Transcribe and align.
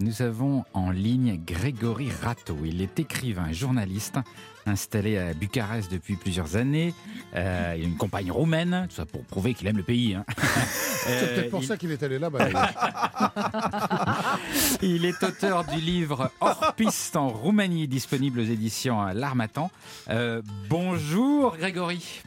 Nous 0.00 0.22
avons 0.22 0.64
en 0.74 0.90
ligne 0.90 1.40
Grégory 1.44 2.08
Rato. 2.22 2.56
Il 2.64 2.80
est 2.82 3.00
écrivain 3.00 3.48
et 3.48 3.54
journaliste 3.54 4.16
installé 4.64 5.18
à 5.18 5.34
Bucarest 5.34 5.90
depuis 5.90 6.14
plusieurs 6.14 6.54
années. 6.56 6.94
Euh, 7.34 7.74
il 7.76 7.82
a 7.82 7.86
une 7.86 7.96
compagne 7.96 8.30
roumaine, 8.30 8.86
tout 8.88 8.94
ça 8.94 9.06
pour 9.06 9.24
prouver 9.24 9.54
qu'il 9.54 9.66
aime 9.66 9.76
le 9.78 9.82
pays. 9.82 10.14
hein. 10.14 10.24
C'est 10.38 11.34
peut-être 11.34 11.46
Euh, 11.46 11.50
pour 11.50 11.62
il- 11.62 11.66
ça 11.66 11.76
qu'il 11.76 11.90
est 11.90 12.02
allé 12.02 12.18
là-bas. 12.18 12.48
Il 14.82 15.04
est 15.04 15.20
auteur 15.22 15.64
du 15.64 15.80
livre 15.80 16.30
Hors 16.40 16.74
piste 16.76 17.16
en 17.16 17.28
Roumanie, 17.28 17.88
disponible 17.88 18.40
aux 18.40 18.44
éditions 18.44 19.00
à 19.00 19.14
L'Armatan. 19.14 19.70
Euh, 20.10 20.42
bonjour 20.68 21.56
Grégory. 21.56 22.20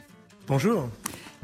Bonjour. 0.46 0.88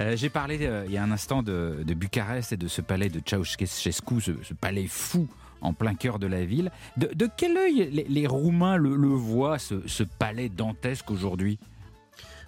Euh, 0.01 0.17
J'ai 0.17 0.29
parlé 0.29 0.59
euh, 0.63 0.85
il 0.87 0.93
y 0.93 0.99
a 0.99 1.03
un 1.03 1.11
instant 1.11 1.43
de, 1.43 1.79
de 1.87 1.95
Bucarest 1.95 2.53
et 2.53 2.57
de 2.57 2.69
ce 2.69 2.81
palais 2.83 3.09
de 3.09 3.21
Ceausescu, 3.25 4.21
ce, 4.21 4.33
ce 4.43 4.55
palais 4.55 4.87
fou 4.89 5.27
en 5.61 5.73
plein 5.73 5.95
cœur 5.95 6.19
de 6.19 6.27
la 6.27 6.45
ville. 6.45 6.71
De, 6.97 7.29
quel 7.37 7.57
œil 7.57 8.05
les, 8.09 8.27
Roumains 8.27 8.77
le, 8.77 8.91
voient, 9.09 9.59
ce, 9.59 10.03
palais 10.03 10.49
dantesque 10.49 11.11
aujourd'hui? 11.11 11.59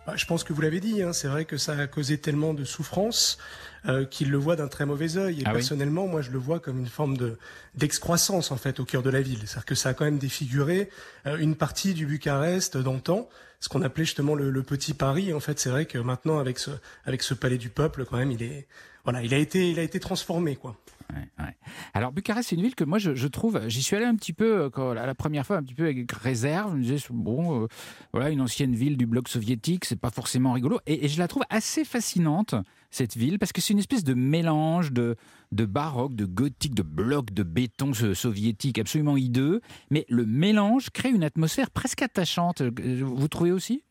Bah, 0.06 0.14
Je 0.16 0.26
pense 0.26 0.44
que 0.44 0.52
vous 0.52 0.60
l'avez 0.60 0.80
dit, 0.80 1.02
hein, 1.02 1.12
c'est 1.12 1.28
vrai 1.28 1.44
que 1.44 1.56
ça 1.56 1.76
a 1.76 1.86
causé 1.86 2.18
tellement 2.18 2.54
de 2.54 2.64
souffrance 2.64 3.38
euh, 3.86 4.04
qu'ils 4.04 4.30
le 4.30 4.38
voient 4.38 4.56
d'un 4.56 4.68
très 4.68 4.86
mauvais 4.86 5.16
œil. 5.16 5.40
Et 5.40 5.42
Ah 5.44 5.50
oui 5.50 5.54
personnellement, 5.54 6.06
moi, 6.06 6.22
je 6.22 6.30
le 6.30 6.38
vois 6.38 6.60
comme 6.60 6.78
une 6.78 6.86
forme 6.86 7.16
de 7.16 7.38
d'excroissance 7.74 8.50
en 8.50 8.56
fait 8.56 8.80
au 8.80 8.84
cœur 8.84 9.02
de 9.02 9.10
la 9.10 9.20
ville. 9.22 9.40
C'est-à-dire 9.46 9.64
que 9.64 9.74
ça 9.74 9.90
a 9.90 9.94
quand 9.94 10.04
même 10.04 10.18
défiguré 10.18 10.90
euh, 11.26 11.38
une 11.38 11.54
partie 11.54 11.94
du 11.94 12.06
Bucarest 12.06 12.76
d'antan, 12.76 13.28
ce 13.60 13.68
qu'on 13.68 13.82
appelait 13.82 14.04
justement 14.04 14.34
le, 14.34 14.50
le 14.50 14.62
petit 14.62 14.94
Paris. 14.94 15.32
En 15.32 15.40
fait, 15.40 15.58
c'est 15.58 15.70
vrai 15.70 15.86
que 15.86 15.98
maintenant, 15.98 16.38
avec 16.38 16.58
ce 16.58 16.70
avec 17.04 17.22
ce 17.22 17.34
palais 17.34 17.58
du 17.58 17.68
peuple, 17.68 18.04
quand 18.04 18.16
même, 18.16 18.32
il 18.32 18.42
est 18.42 18.66
voilà, 19.04 19.22
il 19.22 19.32
a 19.32 19.38
été 19.38 19.70
il 19.70 19.78
a 19.78 19.82
été 19.82 20.00
transformé 20.00 20.56
quoi. 20.56 20.76
Ouais, 21.12 21.44
ouais. 21.44 21.56
Alors 21.92 22.12
Bucarest, 22.12 22.50
c'est 22.50 22.54
une 22.54 22.62
ville 22.62 22.76
que 22.76 22.84
moi 22.84 22.98
je, 22.98 23.16
je 23.16 23.26
trouve, 23.26 23.60
j'y 23.66 23.82
suis 23.82 23.96
allé 23.96 24.04
un 24.04 24.14
petit 24.14 24.32
peu 24.32 24.60
euh, 24.60 24.70
quand, 24.70 24.92
la 24.92 25.06
la 25.06 25.14
première 25.16 25.44
fois, 25.44 25.56
un 25.56 25.62
petit 25.64 25.74
peu 25.74 25.86
avec 25.86 26.12
réserve. 26.12 26.70
Je 26.72 26.76
me 26.76 26.82
disais 26.82 27.04
bon, 27.10 27.64
euh, 27.64 27.66
voilà, 28.12 28.30
une 28.30 28.40
ancienne 28.40 28.76
ville 28.76 28.96
du 28.96 29.06
bloc 29.06 29.28
soviétique, 29.28 29.86
c'est 29.86 29.98
pas 29.98 30.10
forcément 30.10 30.52
rigolo. 30.52 30.78
Et, 30.86 31.06
et 31.06 31.08
je 31.08 31.18
la 31.18 31.26
trouve 31.26 31.42
assez 31.50 31.84
fascinante 31.84 32.54
cette 32.92 33.16
ville 33.16 33.40
parce 33.40 33.52
que 33.52 33.60
c'est 33.70 33.74
une 33.74 33.78
espèce 33.78 34.02
de 34.02 34.14
mélange 34.14 34.90
de 34.90 35.14
de 35.52 35.64
baroque, 35.64 36.14
de 36.16 36.24
gothique, 36.26 36.74
de 36.74 36.82
blocs 36.82 37.32
de 37.32 37.44
béton 37.44 37.94
so- 37.94 38.14
soviétique 38.14 38.78
absolument 38.80 39.16
hideux. 39.16 39.60
Mais 39.90 40.06
le 40.08 40.26
mélange 40.26 40.90
crée 40.90 41.10
une 41.10 41.22
atmosphère 41.24 41.70
presque 41.70 42.02
attachante. 42.02 42.62
Euh, 42.62 42.70
Vous 43.02 43.28
trouvez 43.28 43.52
aussi? 43.52 43.84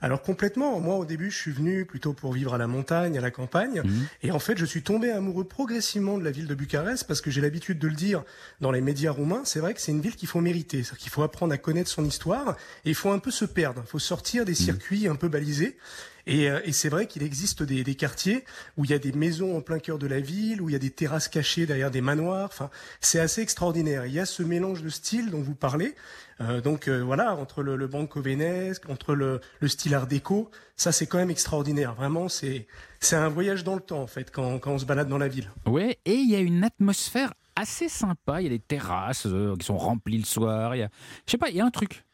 Alors 0.00 0.22
complètement. 0.22 0.80
Moi, 0.80 0.96
au 0.96 1.04
début, 1.04 1.30
je 1.30 1.36
suis 1.38 1.50
venu 1.52 1.84
plutôt 1.84 2.12
pour 2.14 2.32
vivre 2.32 2.54
à 2.54 2.58
la 2.58 2.66
montagne, 2.66 3.16
à 3.18 3.20
la 3.20 3.30
campagne. 3.30 3.82
Mhm. 3.84 4.06
Et 4.22 4.30
en 4.30 4.38
fait, 4.38 4.56
je 4.56 4.64
suis 4.64 4.82
tombé 4.82 5.10
amoureux 5.10 5.44
progressivement 5.44 6.16
de 6.18 6.24
la 6.24 6.30
ville 6.30 6.46
de 6.46 6.54
Bucarest 6.54 7.06
parce 7.06 7.20
que 7.20 7.30
j'ai 7.30 7.40
l'habitude 7.42 7.78
de 7.78 7.88
le 7.88 7.94
dire 7.94 8.22
dans 8.60 8.70
les 8.70 8.80
médias 8.80 9.10
roumains. 9.10 9.42
C'est 9.44 9.60
vrai 9.60 9.74
que 9.74 9.80
c'est 9.82 9.92
une 9.92 10.00
ville 10.00 10.16
qu'il 10.16 10.28
faut 10.28 10.40
mériter. 10.40 10.82
C'est-à-dire 10.82 10.98
qu'il 10.98 11.10
faut 11.12 11.22
apprendre 11.22 11.52
à 11.52 11.58
connaître 11.58 11.90
son 11.90 12.04
histoire 12.06 12.56
et 12.86 12.90
il 12.90 12.94
faut 12.94 13.10
un 13.10 13.18
peu 13.18 13.30
se 13.30 13.44
perdre. 13.44 13.82
Il 13.86 13.88
faut 13.90 13.98
sortir 13.98 14.44
des 14.46 14.54
circuits 14.54 15.08
un 15.08 15.16
peu 15.16 15.28
balisés. 15.28 15.76
Et, 16.26 16.50
euh, 16.50 16.60
et 16.64 16.72
c'est 16.72 16.88
vrai 16.88 17.06
qu'il 17.06 17.22
existe 17.22 17.62
des, 17.62 17.94
quartiers 17.94 18.44
où 18.76 18.84
il 18.84 18.90
y 18.90 18.94
a 18.94 18.98
des 18.98 19.12
maisons 19.12 19.56
en 19.56 19.60
plein 19.60 19.78
cœur 19.78 19.98
de 19.98 20.06
la 20.06 20.20
ville, 20.20 20.60
où 20.62 20.68
il 20.68 20.72
y 20.72 20.76
a 20.76 20.80
des 20.80 20.90
terrasses 20.90 21.28
cachées 21.28 21.66
derrière 21.66 21.90
des 21.90 22.00
manoirs. 22.00 22.48
Enfin, 22.50 22.70
c'est 23.00 23.20
assez 23.20 23.42
extraordinaire. 23.42 24.06
Il 24.06 24.12
y 24.12 24.20
a 24.20 24.26
ce 24.26 24.42
mélange 24.42 24.82
de 24.82 24.88
styles 24.88 25.30
dont 25.30 25.42
vous 25.42 25.54
parlez. 25.54 25.94
Euh, 26.40 26.60
donc 26.60 26.88
euh, 26.88 27.00
voilà, 27.00 27.36
entre 27.36 27.62
le, 27.62 27.86
banco 27.86 28.20
venesque, 28.20 28.88
entre 28.88 29.14
le, 29.14 29.40
le 29.60 29.68
style 29.68 29.94
art 29.94 30.06
déco, 30.06 30.50
ça 30.76 30.90
c'est 30.90 31.06
quand 31.06 31.18
même 31.18 31.30
extraordinaire. 31.30 31.94
Vraiment, 31.94 32.28
c'est 32.28 32.66
c'est 32.98 33.16
un 33.16 33.28
voyage 33.28 33.62
dans 33.62 33.74
le 33.74 33.80
temps 33.80 34.00
en 34.00 34.06
fait 34.06 34.30
quand, 34.32 34.58
quand 34.58 34.72
on 34.72 34.78
se 34.78 34.84
balade 34.84 35.08
dans 35.08 35.18
la 35.18 35.28
ville. 35.28 35.50
Ouais, 35.66 35.98
et 36.04 36.14
il 36.14 36.28
y 36.28 36.34
a 36.34 36.40
une 36.40 36.64
atmosphère 36.64 37.34
assez 37.54 37.88
sympa. 37.88 38.40
Il 38.40 38.44
y 38.44 38.46
a 38.46 38.50
des 38.50 38.58
terrasses 38.58 39.28
qui 39.58 39.64
sont 39.64 39.78
remplies 39.78 40.18
le 40.18 40.24
soir. 40.24 40.74
Il 40.74 40.80
y 40.80 40.82
a, 40.82 40.88
je 41.26 41.30
sais 41.30 41.38
pas, 41.38 41.50
il 41.50 41.56
y 41.56 41.60
a 41.60 41.64
un 41.64 41.70
truc. 41.70 42.04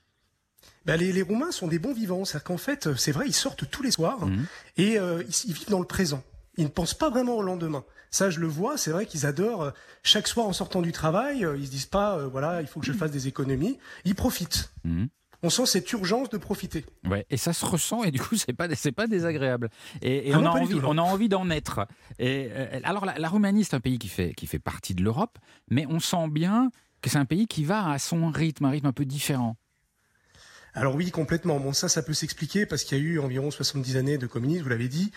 Bah, 0.86 0.96
les, 0.96 1.12
les 1.12 1.22
Roumains 1.22 1.50
sont 1.52 1.68
des 1.68 1.78
bons 1.78 1.92
vivants, 1.92 2.24
c'est-à-dire 2.24 2.44
qu'en 2.44 2.56
fait, 2.58 2.86
euh, 2.86 2.94
c'est 2.96 3.12
vrai, 3.12 3.24
ils 3.26 3.34
sortent 3.34 3.68
tous 3.70 3.82
les 3.82 3.90
soirs 3.90 4.26
Mhm. 4.26 4.46
et 4.78 4.98
euh, 4.98 5.22
ils, 5.28 5.50
ils 5.50 5.54
vivent 5.54 5.68
dans 5.70 5.80
le 5.80 5.86
présent. 5.86 6.22
Ils 6.56 6.64
ne 6.64 6.68
pensent 6.68 6.94
pas 6.94 7.10
vraiment 7.10 7.36
au 7.36 7.42
lendemain. 7.42 7.84
Ça, 8.10 8.28
je 8.30 8.40
le 8.40 8.46
vois. 8.48 8.76
C'est 8.76 8.90
vrai 8.90 9.06
qu'ils 9.06 9.24
adorent 9.26 9.62
euh, 9.62 9.70
chaque 10.02 10.26
soir 10.26 10.46
en 10.46 10.52
sortant 10.52 10.82
du 10.82 10.90
travail. 10.92 11.46
Ils 11.58 11.66
se 11.66 11.70
disent 11.70 11.86
pas, 11.86 12.16
euh, 12.18 12.26
voilà, 12.28 12.60
il 12.60 12.66
faut 12.66 12.80
que 12.80 12.86
je 12.86 12.92
fasse 12.92 13.10
des 13.12 13.28
économies. 13.28 13.78
Ils 14.04 14.14
profitent. 14.14 14.72
Mhm. 14.84 15.08
On 15.42 15.48
sent 15.48 15.64
cette 15.64 15.90
urgence 15.92 16.28
de 16.28 16.36
profiter. 16.36 16.84
Ouais, 17.08 17.24
et 17.30 17.38
ça 17.38 17.54
se 17.54 17.64
ressent 17.64 18.04
et 18.04 18.10
du 18.10 18.20
coup 18.20 18.36
c'est 18.36 18.52
pas 18.52 18.68
c'est 18.74 18.92
pas 18.92 19.06
désagréable. 19.06 19.70
Et, 20.02 20.28
et 20.28 20.34
Ah 20.34 20.38
on, 20.38 20.42
non, 20.42 20.50
a 20.50 20.60
envie, 20.60 20.74
tout, 20.78 20.82
on 20.84 20.98
a 20.98 21.02
envie 21.02 21.30
d'en 21.30 21.48
être. 21.48 21.86
Et 22.18 22.48
euh, 22.50 22.78
alors 22.84 23.06
la, 23.06 23.18
la 23.18 23.28
Roumanie 23.30 23.64
c'est 23.64 23.74
un 23.74 23.80
pays 23.80 23.98
qui 23.98 24.08
fait 24.08 24.34
qui 24.34 24.46
fait 24.46 24.58
partie 24.58 24.94
de 24.94 25.02
l'Europe, 25.02 25.38
mais 25.70 25.86
on 25.88 25.98
sent 25.98 26.28
bien 26.28 26.70
que 27.00 27.08
c'est 27.08 27.16
un 27.16 27.24
pays 27.24 27.46
qui 27.46 27.64
va 27.64 27.88
à 27.90 27.98
son 27.98 28.28
rythme, 28.30 28.66
un 28.66 28.70
rythme 28.70 28.88
un 28.88 28.92
peu 28.92 29.06
différent. 29.06 29.56
Alors 30.74 30.94
oui, 30.94 31.10
complètement. 31.10 31.58
Bon, 31.58 31.72
ça, 31.72 31.88
ça 31.88 32.02
peut 32.02 32.14
s'expliquer 32.14 32.64
parce 32.64 32.84
qu'il 32.84 32.98
y 32.98 33.00
a 33.00 33.04
eu 33.04 33.18
environ 33.18 33.50
70 33.50 33.96
années 33.96 34.18
de 34.18 34.26
communisme, 34.26 34.62
vous 34.62 34.68
l'avez 34.68 34.88
dit. 34.88 35.10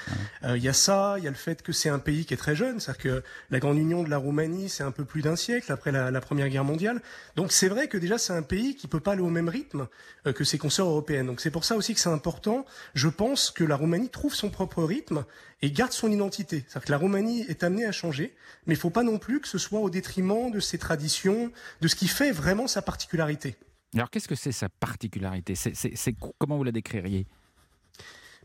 Euh, 0.44 0.58
Il 0.58 0.64
y 0.64 0.68
a 0.70 0.74
ça, 0.74 1.16
il 1.20 1.24
y 1.24 1.28
a 1.28 1.30
le 1.30 1.36
fait 1.36 1.62
que 1.62 1.72
c'est 1.72 1.90
un 1.90 2.00
pays 2.00 2.26
qui 2.26 2.34
est 2.34 2.38
très 2.38 2.56
jeune, 2.56 2.80
c'est-à-dire 2.80 3.04
que 3.04 3.24
la 3.52 3.60
grande 3.60 3.78
union 3.78 4.04
de 4.04 4.10
la 4.10 4.18
Roumanie, 4.18 4.70
c'est 4.70 4.84
un 4.84 4.92
peu 4.92 5.06
plus 5.06 5.22
d'un 5.22 5.36
siècle 5.36 5.72
après 5.72 5.92
la, 5.92 6.10
la 6.12 6.22
Première 6.22 6.50
Guerre 6.50 6.64
mondiale. 6.64 7.02
Donc 7.36 7.52
c'est 7.52 7.68
vrai 7.68 7.88
que 7.88 7.98
déjà 7.98 8.18
c'est 8.18 8.34
un 8.34 8.42
pays 8.42 8.76
qui 8.76 8.88
peut 8.88 9.00
pas 9.00 9.14
aller 9.14 9.22
au 9.22 9.30
même 9.30 9.50
rythme 9.50 9.88
euh, 10.26 10.34
que 10.34 10.44
ses 10.44 10.58
consoeurs 10.58 10.88
européennes. 10.88 11.28
Donc 11.28 11.40
c'est 11.40 11.52
pour 11.52 11.66
ça 11.66 11.76
aussi 11.76 11.94
que 11.94 12.00
c'est 12.00 12.10
important. 12.10 12.66
Je 12.96 13.08
pense 13.08 13.52
que 13.52 13.64
la 13.64 13.76
Roumanie 13.76 14.10
trouve 14.10 14.34
son 14.34 14.50
propre 14.50 14.84
rythme 14.84 15.24
et 15.62 15.72
garde 15.72 15.92
son 15.94 16.12
identité. 16.12 16.66
C'est-à-dire 16.68 16.86
que 16.88 16.92
la 16.92 16.98
Roumanie 16.98 17.42
est 17.48 17.64
amenée 17.64 17.86
à 17.86 17.92
changer, 17.92 18.36
mais 18.66 18.74
il 18.74 18.80
faut 18.80 18.90
pas 18.90 19.04
non 19.04 19.20
plus 19.20 19.40
que 19.40 19.48
ce 19.48 19.58
soit 19.58 19.80
au 19.80 19.90
détriment 19.90 20.52
de 20.52 20.60
ses 20.60 20.78
traditions, 20.78 21.52
de 21.82 21.88
ce 21.88 21.96
qui 21.96 22.08
fait 22.08 22.32
vraiment 22.32 22.68
sa 22.68 22.82
particularité. 22.82 23.56
Alors 23.96 24.10
qu'est-ce 24.10 24.28
que 24.28 24.36
c'est 24.36 24.52
sa 24.52 24.70
particularité? 24.70 25.56
C'est 25.56 25.76
c'est- 25.76 25.96
c'est 25.96 26.14
co- 26.14 26.34
comment 26.40 26.58
vous 26.58 26.64
la 26.64 26.72
décririez? 26.72 27.28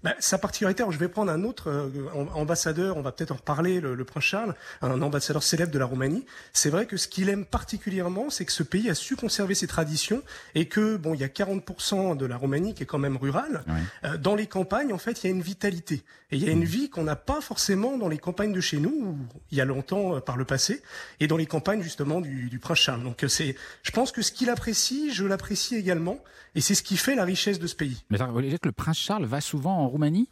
Bah, 0.03 0.15
sa 0.21 0.39
particularité, 0.39 0.83
alors 0.83 0.93
je 0.93 0.99
vais 0.99 1.09
prendre 1.09 1.33
un 1.33 1.43
autre 1.45 1.69
euh, 1.71 1.89
am- 2.15 2.29
ambassadeur, 2.35 2.97
on 2.97 3.03
va 3.03 3.13
peut-être 3.13 3.33
en 3.33 3.37
reparler, 3.37 3.81
le, 3.81 3.95
le 3.95 4.05
prince 4.05 4.25
Charles, 4.25 4.55
un 4.83 5.03
ambassadeur 5.03 5.43
célèbre 5.43 5.73
de 5.73 5.79
la 5.79 5.85
Roumanie. 5.87 6.25
C'est 6.53 6.71
vrai 6.71 6.87
que 6.87 6.97
ce 6.97 7.09
qu'il 7.09 7.29
aime 7.29 7.45
particulièrement, 7.45 8.31
c'est 8.31 8.45
que 8.45 8.53
ce 8.53 8.63
pays 8.63 8.89
a 8.91 8.95
su 8.95 9.17
conserver 9.17 9.55
ses 9.55 9.67
traditions 9.67 10.23
et 10.55 10.67
que, 10.69 10.97
bon, 10.97 11.15
il 11.15 11.21
y 11.21 11.25
a 11.25 11.29
40% 11.29 12.17
de 12.17 12.27
la 12.27 12.37
Roumanie 12.37 12.75
qui 12.75 12.83
est 12.83 12.87
quand 12.87 12.99
même 12.99 13.17
rurale. 13.17 13.65
Ouais. 13.67 13.75
Euh, 14.11 14.17
dans 14.19 14.35
les 14.35 14.47
campagnes, 14.47 14.93
en 14.93 14.99
fait, 14.99 15.23
il 15.23 15.27
y 15.27 15.31
a 15.31 15.35
une 15.35 15.43
vitalité. 15.43 16.03
Et 16.31 16.37
il 16.37 16.45
y 16.45 16.49
a 16.49 16.53
une 16.53 16.65
vie 16.65 16.91
qu'on 16.91 17.05
n'a 17.05 17.17
pas 17.17 17.41
forcément 17.41 17.97
dans 17.97 18.09
les 18.09 18.19
campagnes 18.19 18.53
de 18.53 18.61
chez 18.61 18.79
nous, 18.79 18.91
où 18.91 19.19
il 19.51 19.57
y 19.59 19.61
a 19.61 19.65
longtemps 19.65 20.17
euh, 20.17 20.21
par 20.21 20.37
le 20.37 20.45
passé, 20.45 20.83
et 21.21 21.27
dans 21.27 21.37
les 21.39 21.47
campagnes, 21.47 21.81
justement, 21.83 22.21
du, 22.21 22.51
du 22.51 22.59
prince 22.59 22.79
Charles. 22.79 23.03
Donc, 23.03 23.25
euh, 23.25 23.29
c'est, 23.29 23.57
je 23.83 23.91
pense 23.91 24.13
que 24.13 24.21
ce 24.23 24.31
qu'il 24.33 24.51
apprécie, 24.51 25.13
je 25.13 25.25
l'apprécie 25.25 25.75
également, 25.77 26.19
et 26.55 26.61
c'est 26.61 26.75
ce 26.75 26.83
qui 26.83 26.97
fait 26.97 27.15
la 27.15 27.25
richesse 27.25 27.59
de 27.59 27.67
ce 27.67 27.75
pays. 27.75 28.05
Mais 28.11 28.17
attends, 28.17 28.27
vous 28.29 28.35
voulez 28.35 28.49
dire 28.51 28.61
que 28.61 28.69
le 28.69 28.73
prince 28.73 28.99
Charles 28.99 29.25
va 29.25 29.41
souvent 29.41 29.79
en 29.79 29.88
Roumanie? 29.89 30.29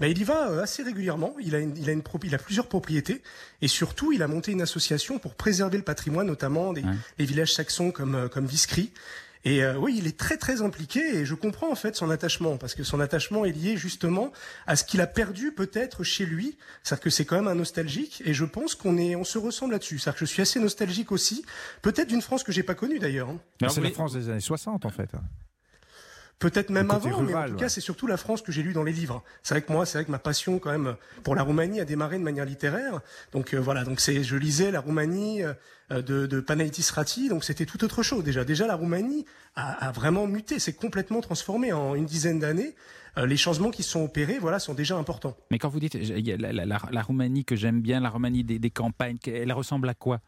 Ben, 0.00 0.06
il 0.08 0.18
y 0.18 0.24
va 0.24 0.50
euh, 0.50 0.62
assez 0.62 0.82
régulièrement. 0.84 1.34
Il 1.40 1.56
a, 1.56 1.58
une- 1.58 1.76
il, 1.76 1.88
a 1.88 1.92
une 1.92 2.02
pro- 2.02 2.20
il 2.22 2.32
a 2.34 2.38
plusieurs 2.38 2.68
propriétés 2.68 3.20
et 3.62 3.68
surtout, 3.68 4.12
il 4.12 4.22
a 4.22 4.28
monté 4.28 4.52
une 4.52 4.62
association 4.62 5.18
pour 5.18 5.34
préserver 5.34 5.76
le 5.76 5.82
patrimoine, 5.82 6.26
notamment 6.28 6.72
des 6.72 6.82
Ouais. 6.84 6.92
les 7.18 7.24
villages 7.24 7.52
saxons 7.52 7.90
comme 7.90 8.14
euh, 8.14 8.28
comme 8.28 8.46
Viscry. 8.46 8.92
Et 9.44 9.62
euh, 9.64 9.76
oui, 9.76 9.94
il 9.98 10.06
est 10.08 10.16
très 10.16 10.36
très 10.36 10.62
impliqué 10.62 11.00
et 11.16 11.24
je 11.24 11.34
comprends 11.34 11.70
en 11.70 11.74
fait 11.76 11.94
son 11.96 12.10
attachement 12.10 12.56
parce 12.58 12.74
que 12.74 12.82
son 12.84 13.00
attachement 13.00 13.44
est 13.44 13.52
lié 13.52 13.76
justement 13.76 14.32
à 14.66 14.74
ce 14.76 14.84
qu'il 14.84 15.00
a 15.00 15.06
perdu 15.06 15.52
peut-être 15.52 16.02
chez 16.04 16.26
lui. 16.26 16.56
C'est-à-dire 16.84 17.02
que 17.04 17.10
c'est 17.10 17.24
quand 17.24 17.36
même 17.36 17.48
un 17.48 17.54
nostalgique 17.56 18.22
et 18.24 18.34
je 18.34 18.44
pense 18.44 18.74
qu'on 18.76 18.98
est 18.98 19.16
on 19.16 19.24
se 19.24 19.38
ressemble 19.38 19.72
là-dessus. 19.72 19.98
C'est-à-dire 19.98 20.20
que 20.20 20.26
je 20.26 20.30
suis 20.30 20.42
assez 20.42 20.60
nostalgique 20.60 21.10
aussi, 21.12 21.44
peut-être 21.82 22.08
d'une 22.08 22.22
France 22.22 22.44
que 22.44 22.52
j'ai 22.52 22.62
pas 22.64 22.74
connue 22.74 22.98
d'ailleurs. 23.00 23.30
hein. 23.30 23.38
C'est 23.68 23.80
la 23.80 23.90
France 23.90 24.12
des 24.12 24.28
années 24.28 24.40
60 24.40 24.84
en 24.84 24.90
fait. 24.90 25.10
Peut-être 26.38 26.70
même 26.70 26.88
avant, 26.92 27.20
mais 27.22 27.34
en 27.34 27.46
tout 27.46 27.52
ouais. 27.54 27.58
cas, 27.58 27.68
c'est 27.68 27.80
surtout 27.80 28.06
la 28.06 28.16
France 28.16 28.42
que 28.42 28.52
j'ai 28.52 28.62
lue 28.62 28.72
dans 28.72 28.84
les 28.84 28.92
livres. 28.92 29.24
C'est 29.42 29.54
vrai 29.54 29.62
que 29.62 29.72
moi, 29.72 29.84
c'est 29.86 29.98
vrai 29.98 30.04
que 30.04 30.10
ma 30.12 30.20
passion, 30.20 30.60
quand 30.60 30.70
même, 30.70 30.94
pour 31.24 31.34
la 31.34 31.42
Roumanie 31.42 31.80
a 31.80 31.84
démarré 31.84 32.16
de 32.16 32.22
manière 32.22 32.44
littéraire. 32.44 33.00
Donc 33.32 33.54
euh, 33.54 33.58
voilà, 33.58 33.82
donc 33.82 33.98
c'est, 33.98 34.22
je 34.22 34.36
lisais 34.36 34.70
la 34.70 34.78
Roumanie 34.80 35.42
euh, 35.42 35.54
de, 36.02 36.26
de 36.26 36.40
Panaitis 36.40 36.86
Rati, 36.94 37.28
donc 37.28 37.42
c'était 37.42 37.66
tout 37.66 37.82
autre 37.82 38.04
chose 38.04 38.22
déjà. 38.22 38.44
Déjà, 38.44 38.68
la 38.68 38.76
Roumanie 38.76 39.24
a, 39.56 39.88
a 39.88 39.90
vraiment 39.90 40.28
muté, 40.28 40.60
c'est 40.60 40.74
complètement 40.74 41.20
transformé 41.22 41.72
en 41.72 41.96
une 41.96 42.06
dizaine 42.06 42.38
d'années. 42.38 42.76
Euh, 43.16 43.26
les 43.26 43.36
changements 43.36 43.70
qui 43.72 43.82
se 43.82 43.90
sont 43.90 44.04
opérés, 44.04 44.38
voilà, 44.38 44.60
sont 44.60 44.74
déjà 44.74 44.96
importants. 44.96 45.36
Mais 45.50 45.58
quand 45.58 45.70
vous 45.70 45.80
dites 45.80 45.94
il 45.94 46.24
y 46.24 46.32
a 46.32 46.36
la, 46.36 46.52
la- 46.52 46.66
la- 46.66 46.80
la 46.92 47.02
Roumanie 47.02 47.44
que 47.44 47.56
j'aime 47.56 47.80
bien, 47.80 47.98
la 47.98 48.10
Roumanie 48.10 48.44
des, 48.44 48.60
des 48.60 48.70
campagnes, 48.70 49.18
elle 49.26 49.52
ressemble 49.52 49.88
à 49.88 49.94
quoi? 49.94 50.20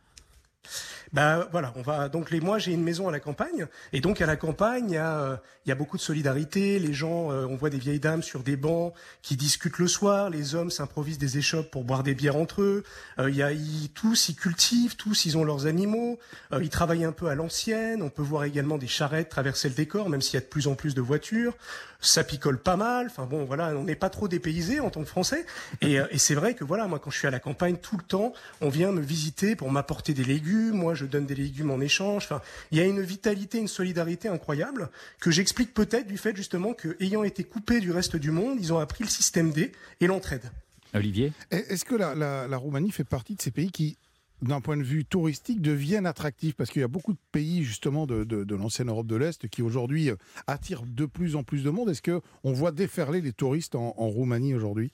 Bah 1.13 1.49
voilà, 1.51 1.73
on 1.75 1.83
va 1.83 2.09
donc 2.09 2.31
les 2.31 2.39
moi 2.39 2.59
j'ai 2.61 2.73
une 2.73 2.85
maison 2.85 3.09
à 3.09 3.11
la 3.11 3.19
campagne 3.19 3.67
et 3.93 4.01
donc 4.01 4.21
à 4.21 4.27
la 4.27 4.37
campagne 4.37 4.91
il 4.91 4.95
y 4.95 4.97
a 4.97 5.19
euh, 5.19 5.37
y 5.67 5.73
a 5.73 5.75
beaucoup 5.75 5.97
de 5.97 6.03
solidarité, 6.03 6.79
les 6.79 6.93
gens 6.93 7.33
euh, 7.33 7.47
on 7.47 7.57
voit 7.57 7.69
des 7.71 7.79
vieilles 7.79 7.99
dames 7.99 8.23
sur 8.23 8.45
des 8.45 8.57
bancs 8.57 8.95
qui 9.21 9.37
discutent 9.37 9.79
le 9.79 9.89
soir, 9.89 10.31
les 10.31 10.55
hommes 10.55 10.71
s'improvisent 10.71 11.19
des 11.19 11.37
échoppes 11.37 11.69
pour 11.69 11.83
boire 11.83 12.05
des 12.05 12.15
bières 12.15 12.37
entre 12.37 12.63
eux, 12.63 12.85
Euh, 13.19 13.29
il 13.29 13.35
y 13.35 13.43
a 13.43 13.51
ils, 13.51 13.91
tous 13.93 14.29
ils 14.29 14.37
cultivent, 14.37 14.95
tous 14.95 15.25
ils 15.25 15.37
ont 15.37 15.43
leurs 15.43 15.67
animaux, 15.67 16.21
ils 16.61 16.71
travaillent 16.71 17.05
un 17.05 17.13
peu 17.13 17.27
à 17.27 17.35
l'ancienne, 17.35 18.03
on 18.03 18.11
peut 18.11 18.23
voir 18.23 18.45
également 18.45 18.79
des 18.79 18.87
charrettes 18.87 19.31
traverser 19.31 19.69
le 19.69 19.75
décor 19.75 20.11
même 20.11 20.23
s'il 20.23 20.35
y 20.35 20.39
a 20.39 20.41
de 20.43 20.47
plus 20.47 20.69
en 20.69 20.77
plus 20.77 20.95
de 20.95 21.01
voitures, 21.01 21.57
ça 22.01 22.25
picole 22.25 22.59
pas 22.59 22.77
mal, 22.77 23.07
enfin 23.07 23.27
bon 23.27 23.45
voilà, 23.45 23.69
on 23.77 23.85
n'est 23.85 23.95
pas 23.95 24.11
trop 24.11 24.27
dépaysé 24.27 24.81
en 24.81 24.91
tant 24.91 25.01
que 25.03 25.09
français 25.09 25.47
et, 25.81 26.01
euh, 26.01 26.07
et 26.11 26.19
c'est 26.19 26.35
vrai 26.35 26.55
que 26.55 26.65
voilà, 26.65 26.87
moi 26.89 26.99
quand 26.99 27.11
je 27.11 27.19
suis 27.19 27.29
à 27.29 27.31
la 27.31 27.41
campagne 27.41 27.77
tout 27.77 27.97
le 27.97 28.03
temps, 28.03 28.33
on 28.61 28.69
vient 28.69 28.91
me 28.91 29.01
visiter 29.01 29.55
pour 29.55 29.71
m'apporter 29.71 30.13
des 30.13 30.23
légumes 30.25 30.41
légumes, 30.41 30.75
moi 30.79 30.95
je 30.95 31.05
donne 31.05 31.27
des 31.27 31.35
légumes 31.35 31.71
en 31.71 31.81
échange. 31.81 32.25
Enfin, 32.25 32.41
il 32.71 32.79
y 32.79 32.81
a 32.81 32.85
une 32.85 33.03
vitalité, 33.03 33.59
une 33.59 33.69
solidarité 33.69 34.29
incroyable 34.29 34.89
que 35.21 35.31
j'explique 35.31 35.75
peut-être 35.75 36.07
du 36.07 36.17
fait 36.17 36.35
justement 36.35 36.73
que, 36.73 36.97
ayant 37.01 37.25
été 37.25 37.45
coupés 37.45 37.81
du 37.81 37.91
reste 37.91 38.17
du 38.17 38.31
monde, 38.31 38.57
ils 38.59 38.73
ont 38.73 38.79
appris 38.79 39.05
le 39.05 39.11
système 39.11 39.53
D 39.53 39.73
et 40.01 40.07
l'entraide. 40.07 40.51
Olivier? 40.95 41.33
Est-ce 41.51 41.85
que 41.85 41.95
la, 41.95 42.15
la- 42.15 42.49
la 42.49 42.57
Roumanie 42.57 42.91
fait 42.91 43.05
partie 43.05 43.35
de 43.35 43.43
ces 43.43 43.51
pays 43.51 43.71
qui, 43.71 43.99
d'un 44.43 44.61
point 44.61 44.77
de 44.77 44.83
vue 44.83 45.05
touristique, 45.05 45.61
deviennent 45.61 46.07
attractifs 46.07 46.55
Parce 46.55 46.71
qu'il 46.71 46.81
y 46.81 46.85
a 46.85 46.89
beaucoup 46.89 47.13
de 47.13 47.19
pays 47.33 47.63
justement 47.65 48.07
de, 48.07 48.55
l'ancienne 48.55 48.89
Europe 48.89 49.07
de 49.07 49.17
l'Est 49.17 49.49
qui 49.49 49.63
aujourd'hui 49.63 50.11
euh, 50.11 50.17
attirent 50.47 50.85
de 50.87 51.07
plus 51.07 51.37
en 51.37 51.43
plus 51.43 51.63
de 51.63 51.71
monde. 51.71 51.91
Est-ce 51.91 52.03
que 52.03 52.21
on 52.45 52.53
voit 52.53 52.73
déferler 52.73 53.21
les 53.21 53.33
touristes 53.33 53.75
en, 53.75 53.95
en 53.97 54.09
Roumanie 54.09 54.55
aujourd'hui? 54.55 54.91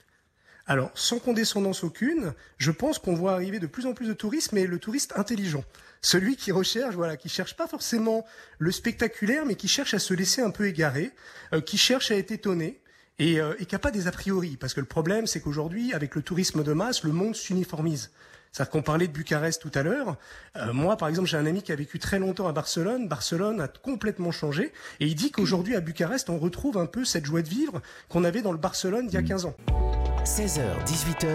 Alors, 0.69 0.91
sans 0.95 1.21
condescendance 1.21 1.85
aucune, 1.85 2.35
je 2.59 2.73
pense 2.73 2.99
qu'on 2.99 3.15
voit 3.15 3.35
arriver 3.35 3.61
de 3.61 3.69
plus 3.69 3.87
en 3.87 3.95
plus 3.95 4.09
de 4.09 4.13
touristes, 4.13 4.53
mais 4.53 4.67
le 4.67 4.81
touriste 4.81 5.13
intelligent. 5.17 5.63
Celui 6.03 6.35
qui 6.35 6.51
recherche, 6.51 6.97
voilà, 6.97 7.17
qui 7.17 7.29
cherche 7.29 7.57
pas 7.57 7.69
forcément 7.69 8.25
le 8.59 8.73
spectaculaire, 8.73 9.47
mais 9.47 9.55
qui 9.55 9.69
cherche 9.69 9.95
à 9.95 10.01
se 10.01 10.13
laisser 10.13 10.43
un 10.43 10.51
peu 10.51 10.67
égarer, 10.67 11.13
euh, 11.53 11.61
qui 11.61 11.79
cherche 11.79 12.11
à 12.11 12.17
être 12.17 12.33
étonné. 12.33 12.81
Et, 13.19 13.41
euh, 13.41 13.55
et 13.59 13.65
qui 13.65 13.75
n'a 13.75 13.79
pas 13.79 13.91
des 13.93 14.09
a 14.09 14.13
priori, 14.13 14.59
parce 14.59 14.75
que 14.75 14.81
le 14.81 14.87
problème, 14.87 15.27
c'est 15.27 15.41
qu'aujourd'hui, 15.41 15.95
avec 15.95 16.15
le 16.15 16.21
tourisme 16.21 16.63
de 16.63 16.75
masse, 16.75 17.03
le 17.03 17.13
monde 17.13 17.35
s'uniformise. 17.35 18.11
C'est-à-dire 18.57 18.71
qu'on 18.71 18.81
parlait 18.81 19.07
de 19.07 19.13
Bucarest 19.13 19.61
tout 19.61 19.71
à 19.75 19.83
l'heure. 19.83 20.17
Euh, 20.57 20.73
moi, 20.73 20.97
par 20.97 21.09
exemple, 21.09 21.29
j'ai 21.29 21.37
un 21.37 21.45
ami 21.45 21.63
qui 21.63 21.73
a 21.73 21.77
vécu 21.77 21.99
très 21.99 22.19
longtemps 22.19 22.49
à 22.49 22.53
Barcelone. 22.53 23.07
Barcelone 23.07 23.61
a 23.61 23.69
complètement 23.69 24.31
changé. 24.31 24.73
Et 24.99 25.07
il 25.07 25.15
dit 25.15 25.31
qu'aujourd'hui, 25.31 25.77
à 25.77 25.83
Bucarest, 25.83 26.31
on 26.31 26.39
retrouve 26.39 26.79
un 26.79 26.87
peu 26.87 27.05
cette 27.05 27.27
joie 27.27 27.43
de 27.43 27.51
vivre 27.51 27.83
qu'on 28.09 28.25
avait 28.25 28.41
dans 28.41 28.53
le 28.53 28.57
Barcelone 28.57 29.09
d'il 29.09 29.17
y 29.17 29.19
a 29.19 29.23
15 29.23 29.45
ans. 29.45 29.55
16h, 30.25 30.63
18h, 30.87 31.29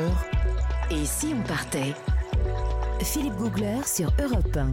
Et 0.90 1.06
si 1.06 1.36
on 1.38 1.44
partait? 1.44 1.94
Philippe 3.02 3.36
Googler 3.36 3.82
sur 3.86 4.12
Europe 4.20 4.58
1. 4.58 4.72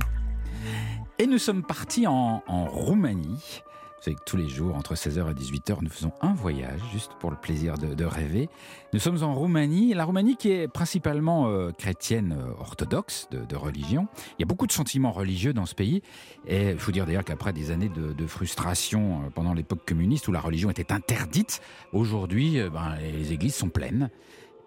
Et 1.18 1.26
nous 1.26 1.36
sommes 1.36 1.62
partis 1.62 2.06
en, 2.06 2.42
en 2.46 2.64
Roumanie. 2.64 3.60
Vous 3.98 4.04
savez 4.04 4.14
que 4.14 4.22
tous 4.24 4.36
les 4.36 4.48
jours, 4.48 4.76
entre 4.76 4.94
16h 4.94 5.28
et 5.28 5.34
18h, 5.34 5.78
nous 5.82 5.90
faisons 5.90 6.12
un 6.20 6.32
voyage, 6.32 6.80
juste 6.92 7.10
pour 7.18 7.32
le 7.32 7.36
plaisir 7.36 7.76
de, 7.76 8.04
rêver. 8.04 8.48
Nous 8.92 9.00
sommes 9.00 9.24
en 9.24 9.34
Roumanie, 9.34 9.92
la 9.92 10.04
Roumanie 10.04 10.36
qui 10.36 10.52
est 10.52 10.68
principalement 10.68 11.48
euh, 11.48 11.72
chrétienne 11.72 12.36
euh, 12.38 12.52
orthodoxe 12.60 13.28
de, 13.32 13.56
religion. 13.56 14.06
Il 14.38 14.42
y 14.42 14.44
a 14.44 14.46
beaucoup 14.46 14.68
de 14.68 14.72
sentiments 14.72 15.10
religieux 15.10 15.52
dans 15.52 15.66
ce 15.66 15.74
pays. 15.74 16.02
Et 16.46 16.70
il 16.70 16.78
faut 16.78 16.92
dire 16.92 17.06
d'ailleurs 17.06 17.24
qu'après 17.24 17.52
des 17.52 17.72
années 17.72 17.88
de, 17.88 18.26
frustration 18.28 19.22
euh, 19.24 19.30
pendant 19.34 19.52
l'époque 19.52 19.84
communiste 19.84 20.28
où 20.28 20.32
la 20.32 20.40
religion 20.40 20.70
était 20.70 20.92
interdite, 20.92 21.60
aujourd'hui, 21.92 22.60
ben, 22.72 22.94
les 23.00 23.32
églises 23.32 23.56
sont 23.56 23.68
pleines. 23.68 24.10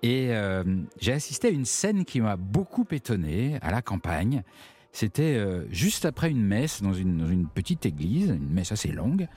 Et 0.03 0.31
j'ai 0.99 1.13
assisté 1.13 1.47
à 1.47 1.51
une 1.51 1.65
scène 1.65 2.05
qui 2.05 2.21
m'a 2.21 2.35
beaucoup 2.35 2.85
étonné 2.91 3.59
à 3.61 3.71
la 3.71 3.83
campagne. 3.83 4.43
C'était 4.91 5.35
euh, 5.37 5.65
juste 5.71 6.05
après 6.05 6.29
une 6.29 6.43
messe 6.43 6.81
dans 6.81 6.93
une, 6.93 7.47
petite 7.47 7.85
église, 7.85 8.29
une 8.29 8.49
messe 8.49 8.71
assez 8.71 8.91
longue. 8.91 9.27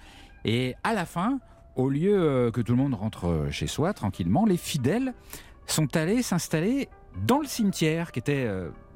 Et 0.45 0.75
à 0.83 0.95
la 0.95 1.06
fin, 1.06 1.39
au 1.77 1.89
lieu 1.89 2.21
euh, 2.21 2.51
que 2.51 2.61
tout 2.61 2.73
le 2.73 2.79
monde 2.79 2.95
rentre 2.95 3.29
euh, 3.29 3.51
chez 3.51 3.67
soi 3.67 3.95
tranquillement, 3.95 4.47
les 4.47 4.56
fidèles 4.56 5.15
sont 5.67 5.97
allés 5.97 6.23
s'installer 6.23 6.89
dans 7.25 7.39
le 7.39 7.47
cimetière 7.47 8.11
qui 8.12 8.19
était 8.19 8.47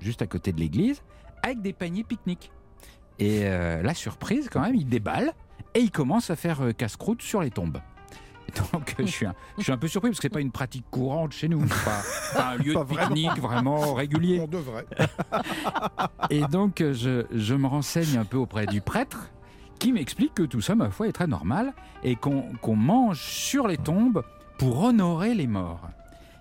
juste 0.00 0.20
à 0.20 0.26
côté 0.26 0.52
de 0.52 0.58
l'église 0.58 1.02
avec 1.42 1.62
des 1.62 1.72
paniers 1.72 2.04
pique-nique. 2.04 2.50
Et 3.20 3.44
la 3.44 3.94
surprise, 3.94 4.50
quand 4.50 4.60
même, 4.60 4.74
ils 4.74 4.86
déballent 4.86 5.32
et 5.74 5.80
ils 5.80 5.90
commencent 5.90 6.28
à 6.28 6.36
faire 6.36 6.76
casse-croûte 6.76 7.22
sur 7.22 7.40
les 7.40 7.50
tombes. 7.50 7.78
Et 8.48 8.72
Donc 8.72 8.94
je 8.98 9.04
suis, 9.04 9.26
un, 9.26 9.34
je 9.58 9.64
suis 9.64 9.72
un 9.72 9.76
peu 9.76 9.88
surpris 9.88 10.10
parce 10.10 10.18
que 10.18 10.22
c'est 10.22 10.28
pas 10.32 10.40
une 10.40 10.50
pratique 10.50 10.86
courante 10.90 11.32
chez 11.32 11.48
nous, 11.48 11.60
pas, 11.60 12.02
pas 12.34 12.48
un 12.50 12.56
lieu 12.56 12.72
Pas 12.72 12.84
de 12.84 12.88
pique-nique 12.88 13.38
vraiment 13.38 13.94
régulier. 13.94 14.40
On 14.40 14.46
devrait. 14.46 14.86
Et 16.30 16.40
donc, 16.42 16.78
je, 16.78 17.26
je 17.30 17.54
me 17.54 17.66
renseigne 17.66 18.16
un 18.16 18.24
peu 18.24 18.38
auprès 18.38 18.66
du 18.66 18.80
prêtre 18.80 19.30
qui 19.78 19.92
m'explique 19.92 20.34
que 20.34 20.42
tout 20.42 20.60
ça, 20.60 20.74
ma 20.74 20.90
foi, 20.90 21.08
est 21.08 21.12
très 21.12 21.26
normal 21.26 21.72
et 22.02 22.16
qu'on 22.16 22.76
mange 22.76 23.20
sur 23.20 23.68
les 23.68 23.76
tombes 23.76 24.22
pour 24.58 24.82
honorer 24.82 25.34
les 25.34 25.46
morts. 25.46 25.88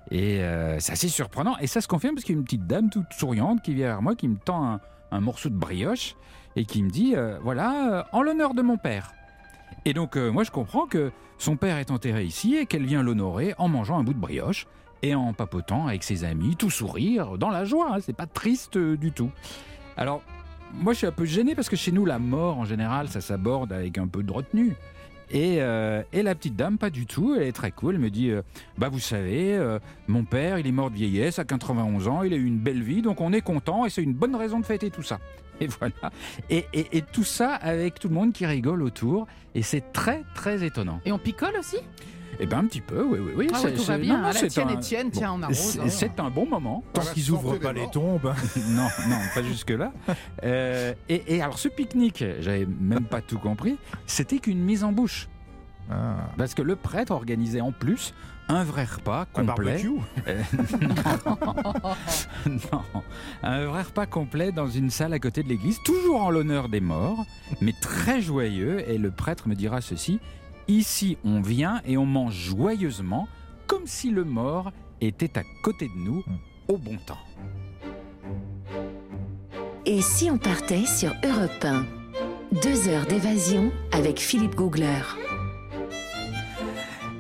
Et 0.10 0.42
euh, 0.42 0.80
c'est 0.80 0.94
assez 0.94 1.10
surprenant. 1.10 1.58
Et 1.60 1.68
ça 1.68 1.82
se 1.82 1.88
confirme 1.88 2.16
parce 2.16 2.24
qu'il 2.24 2.36
y 2.36 2.38
a 2.38 2.40
une 2.40 2.46
petite 2.46 2.66
dame 2.66 2.90
toute 2.90 3.12
souriante 3.12 3.62
qui 3.62 3.74
vient 3.74 3.88
vers 3.88 4.02
moi, 4.02 4.16
qui 4.16 4.28
me 4.28 4.38
tend 4.38 4.66
un, 4.66 4.80
un 5.12 5.20
morceau 5.20 5.50
de 5.50 5.56
brioche 5.56 6.16
et 6.56 6.66
qui 6.66 6.82
me 6.84 6.90
dit 6.90 7.14
euh, 7.16 7.38
Voilà, 7.42 7.94
euh, 7.94 8.04
en 8.12 8.22
l'honneur 8.22 8.54
de 8.54 8.62
mon 8.62 8.78
père. 8.78 9.12
Et 9.88 9.94
donc, 9.94 10.18
euh, 10.18 10.32
moi, 10.32 10.44
je 10.44 10.52
comprends 10.52 10.86
que 10.86 11.14
son 11.38 11.56
père 11.56 11.78
est 11.78 11.92
enterré 11.92 12.26
ici 12.26 12.58
et 12.58 12.66
qu'elle 12.66 12.86
vient 12.86 13.02
l'honorer 13.02 13.56
en 13.58 13.70
mangeant 13.70 13.98
un 13.98 14.04
bout 14.04 14.14
de 14.14 14.20
brioche 14.20 14.68
et 15.02 15.16
en 15.16 15.32
papotant 15.32 15.88
avec 15.88 16.04
ses 16.04 16.26
amis, 16.26 16.58
tout 16.58 16.70
sourire, 16.70 17.38
dans 17.38 17.50
la 17.50 17.64
joie. 17.64 17.94
hein, 17.94 18.00
c'est 18.02 18.12
pas 18.12 18.26
triste 18.26 18.76
euh, 18.76 18.98
du 18.98 19.14
tout. 19.14 19.32
Alors, 19.96 20.22
moi, 20.74 20.92
je 20.92 20.98
suis 20.98 21.08
un 21.08 21.14
peu 21.14 21.24
gêné 21.24 21.56
parce 21.56 21.70
que 21.70 21.78
chez 21.78 21.94
nous, 21.94 22.04
la 22.04 22.20
mort, 22.20 22.58
en 22.58 22.66
général, 22.66 23.08
ça 23.08 23.22
s'aborde 23.22 23.72
avec 23.72 23.98
un 23.98 24.08
peu 24.08 24.24
de 24.24 24.32
retenue. 24.34 24.76
Et, 25.32 25.62
euh, 25.62 26.04
et 26.12 26.22
la 26.22 26.36
petite 26.36 26.58
dame, 26.58 26.78
pas 26.78 26.90
du 26.90 27.06
tout. 27.06 27.36
Elle 27.38 27.44
est 27.44 27.54
très 27.54 27.72
cool. 27.72 27.96
Elle 27.96 28.02
me 28.02 28.10
dit 28.10 28.30
Bah, 28.78 28.90
vous 28.90 29.00
savez, 29.00 29.58
mon 30.10 30.26
père, 30.26 30.60
il 30.60 30.68
est 30.68 30.72
mort 30.74 30.90
de 30.90 30.96
vieillesse 30.96 31.40
à 31.40 31.46
91 31.46 32.10
ans. 32.10 32.24
Il 32.24 32.34
a 32.34 32.38
eu 32.38 32.46
une 32.46 32.60
belle 32.60 32.84
vie, 32.84 33.02
donc 33.02 33.22
on 33.22 33.32
est 33.32 33.42
content 33.42 33.86
et 33.86 33.90
c'est 33.90 34.04
une 34.04 34.14
bonne 34.14 34.36
raison 34.36 34.60
de 34.60 34.66
fêter 34.66 34.90
tout 34.90 35.04
ça. 35.04 35.20
Et 35.62 35.68
voilà. 35.68 36.12
Et, 36.50 36.66
et- 36.74 36.98
et 36.98 37.02
tout 37.02 37.24
ça 37.24 37.54
avec 37.56 38.00
tout 38.00 38.08
le 38.10 38.14
monde 38.16 38.34
qui 38.34 38.46
rigole 38.46 38.84
autour. 38.84 39.28
Et 39.56 39.62
c'est 39.64 39.92
très, 39.94 40.24
très 40.36 40.64
étonnant. 40.64 41.00
Et 41.06 41.12
on 41.12 41.18
picole 41.20 41.56
aussi? 41.60 41.78
Eh 42.40 42.46
ben, 42.46 42.60
un 42.60 42.66
petit 42.66 42.82
peu, 42.82 43.02
oui, 43.04 43.18
oui, 43.20 43.32
oui. 43.36 43.48
Ah 43.52 43.62
ouais, 43.64 43.74
tout 43.74 43.82
va 43.84 43.98
bien. 43.98 44.14
non, 44.18 44.20
non, 44.22 44.26
Ah, 44.30 44.34
la 44.34 44.40
c'est 44.40 44.48
tienne 44.50 44.68
un- 44.70 44.74
est 44.74 44.80
tienne, 44.80 45.10
tiens, 45.10 45.34
on 45.34 45.42
arrose. 45.42 45.56
c'est- 45.58 45.90
C'est 45.90 46.20
un 46.20 46.30
bon 46.30 46.46
moment. 46.46 46.84
Tant 46.94 47.02
qu'ils 47.02 47.14
qu'ils 47.14 47.32
ouvrent 47.32 47.46
ouvrent 47.54 47.60
pas 47.60 47.74
les 47.74 47.90
tombes. 47.90 48.32
non, 48.70 48.88
non, 49.10 49.18
pas 49.34 49.42
jusque-là. 49.44 49.92
Euh, 50.44 50.94
et, 51.10 51.36
et 51.36 51.42
alors, 51.42 51.58
ce 51.58 51.68
pique-nique, 51.68 52.24
j'avais 52.42 52.68
même 52.80 53.06
pas 53.06 53.22
tout 53.22 53.40
compris, 53.40 53.78
c'était 54.06 54.38
qu'une 54.38 54.60
mise 54.60 54.84
en 54.84 54.92
bouche. 54.92 55.28
Ah. 55.90 56.30
Parce 56.38 56.54
que 56.54 56.62
le 56.62 56.76
prêtre 56.76 57.12
organisait 57.12 57.62
en 57.62 57.72
plus 57.72 58.14
un 58.50 58.64
vrai 58.64 58.86
repas 58.86 59.28
Un 59.36 59.46
complet. 59.46 59.84
barbecue 59.84 60.02
Euh, 60.28 60.44
non, 62.48 62.82
un 63.44 63.66
vrai 63.66 63.82
repas 63.84 64.06
complet 64.06 64.52
dans 64.52 64.68
une 64.68 64.90
salle 64.90 65.14
à 65.14 65.20
côté 65.20 65.44
de 65.44 65.50
l'église, 65.50 65.80
toujours 65.84 66.24
en 66.24 66.30
l'honneur 66.30 66.70
des 66.70 66.80
morts, 66.80 67.26
mais 67.62 67.74
très 67.82 68.22
joyeux. 68.22 68.90
Et 68.90 68.98
le 68.98 69.12
prêtre 69.12 69.48
me 69.48 69.56
dira 69.56 69.82
ceci 69.82 70.20
ici, 70.68 71.18
on 71.24 71.42
vient 71.42 71.82
et 71.86 71.98
on 71.98 72.06
mange 72.06 72.34
joyeusement, 72.34 73.28
comme 73.68 73.86
si 73.86 74.10
le 74.10 74.24
mort 74.24 74.72
était 75.02 75.38
à 75.38 75.44
côté 75.64 75.88
de 75.88 75.98
nous 75.98 76.24
au 76.68 76.78
bon 76.78 76.98
temps. 77.06 77.18
Et 79.86 80.02
si 80.02 80.30
on 80.30 80.38
partait 80.38 80.86
sur 80.86 81.16
Europe 81.24 81.64
1 81.64 81.86
Deux 82.62 82.90
heures 82.90 83.06
d'évasion 83.06 83.72
avec 83.92 84.20
Philippe 84.20 84.56
Googler. 84.56 85.02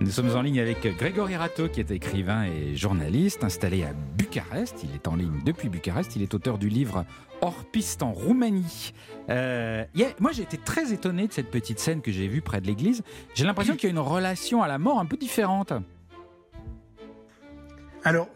Nous 0.07 0.13
sommes 0.13 0.33
en 0.37 0.41
ligne 0.41 0.61
avec 0.61 0.87
Grégory 0.97 1.35
Rato, 1.35 1.67
qui 1.67 1.81
est 1.81 1.91
écrivain 1.91 2.45
et 2.45 2.77
journaliste, 2.77 3.43
installé 3.43 3.83
à 3.83 3.91
Bucarest. 4.17 4.81
Il 4.85 4.95
est 4.95 5.05
en 5.09 5.17
ligne 5.17 5.41
depuis 5.43 5.67
Bucarest. 5.67 6.15
Il 6.15 6.21
est 6.21 6.33
auteur 6.33 6.57
du 6.57 6.69
livre 6.69 7.03
Hors 7.41 7.65
piste 7.65 8.01
en 8.03 8.13
Roumanie. 8.13 8.93
Euh, 9.29 9.83
il 9.95 9.99
y 9.99 10.03
a- 10.05 10.11
moi, 10.21 10.31
j'ai 10.31 10.43
été 10.43 10.57
très 10.57 10.93
étonné 10.93 11.27
de 11.27 11.33
cette 11.33 11.51
petite 11.51 11.79
scène 11.79 12.01
que 12.01 12.13
j'ai 12.13 12.29
vue 12.29 12.39
près 12.41 12.61
de 12.61 12.67
l'église. 12.67 13.03
J'ai 13.35 13.43
l'impression 13.43 13.75
qu'il 13.75 13.83
y 13.83 13.87
a 13.87 13.89
une 13.91 13.99
relation 13.99 14.63
à 14.63 14.69
la 14.69 14.77
mort 14.77 14.97
un 15.01 15.05
peu 15.05 15.17
différente. 15.17 15.73
Alors, 18.05 18.29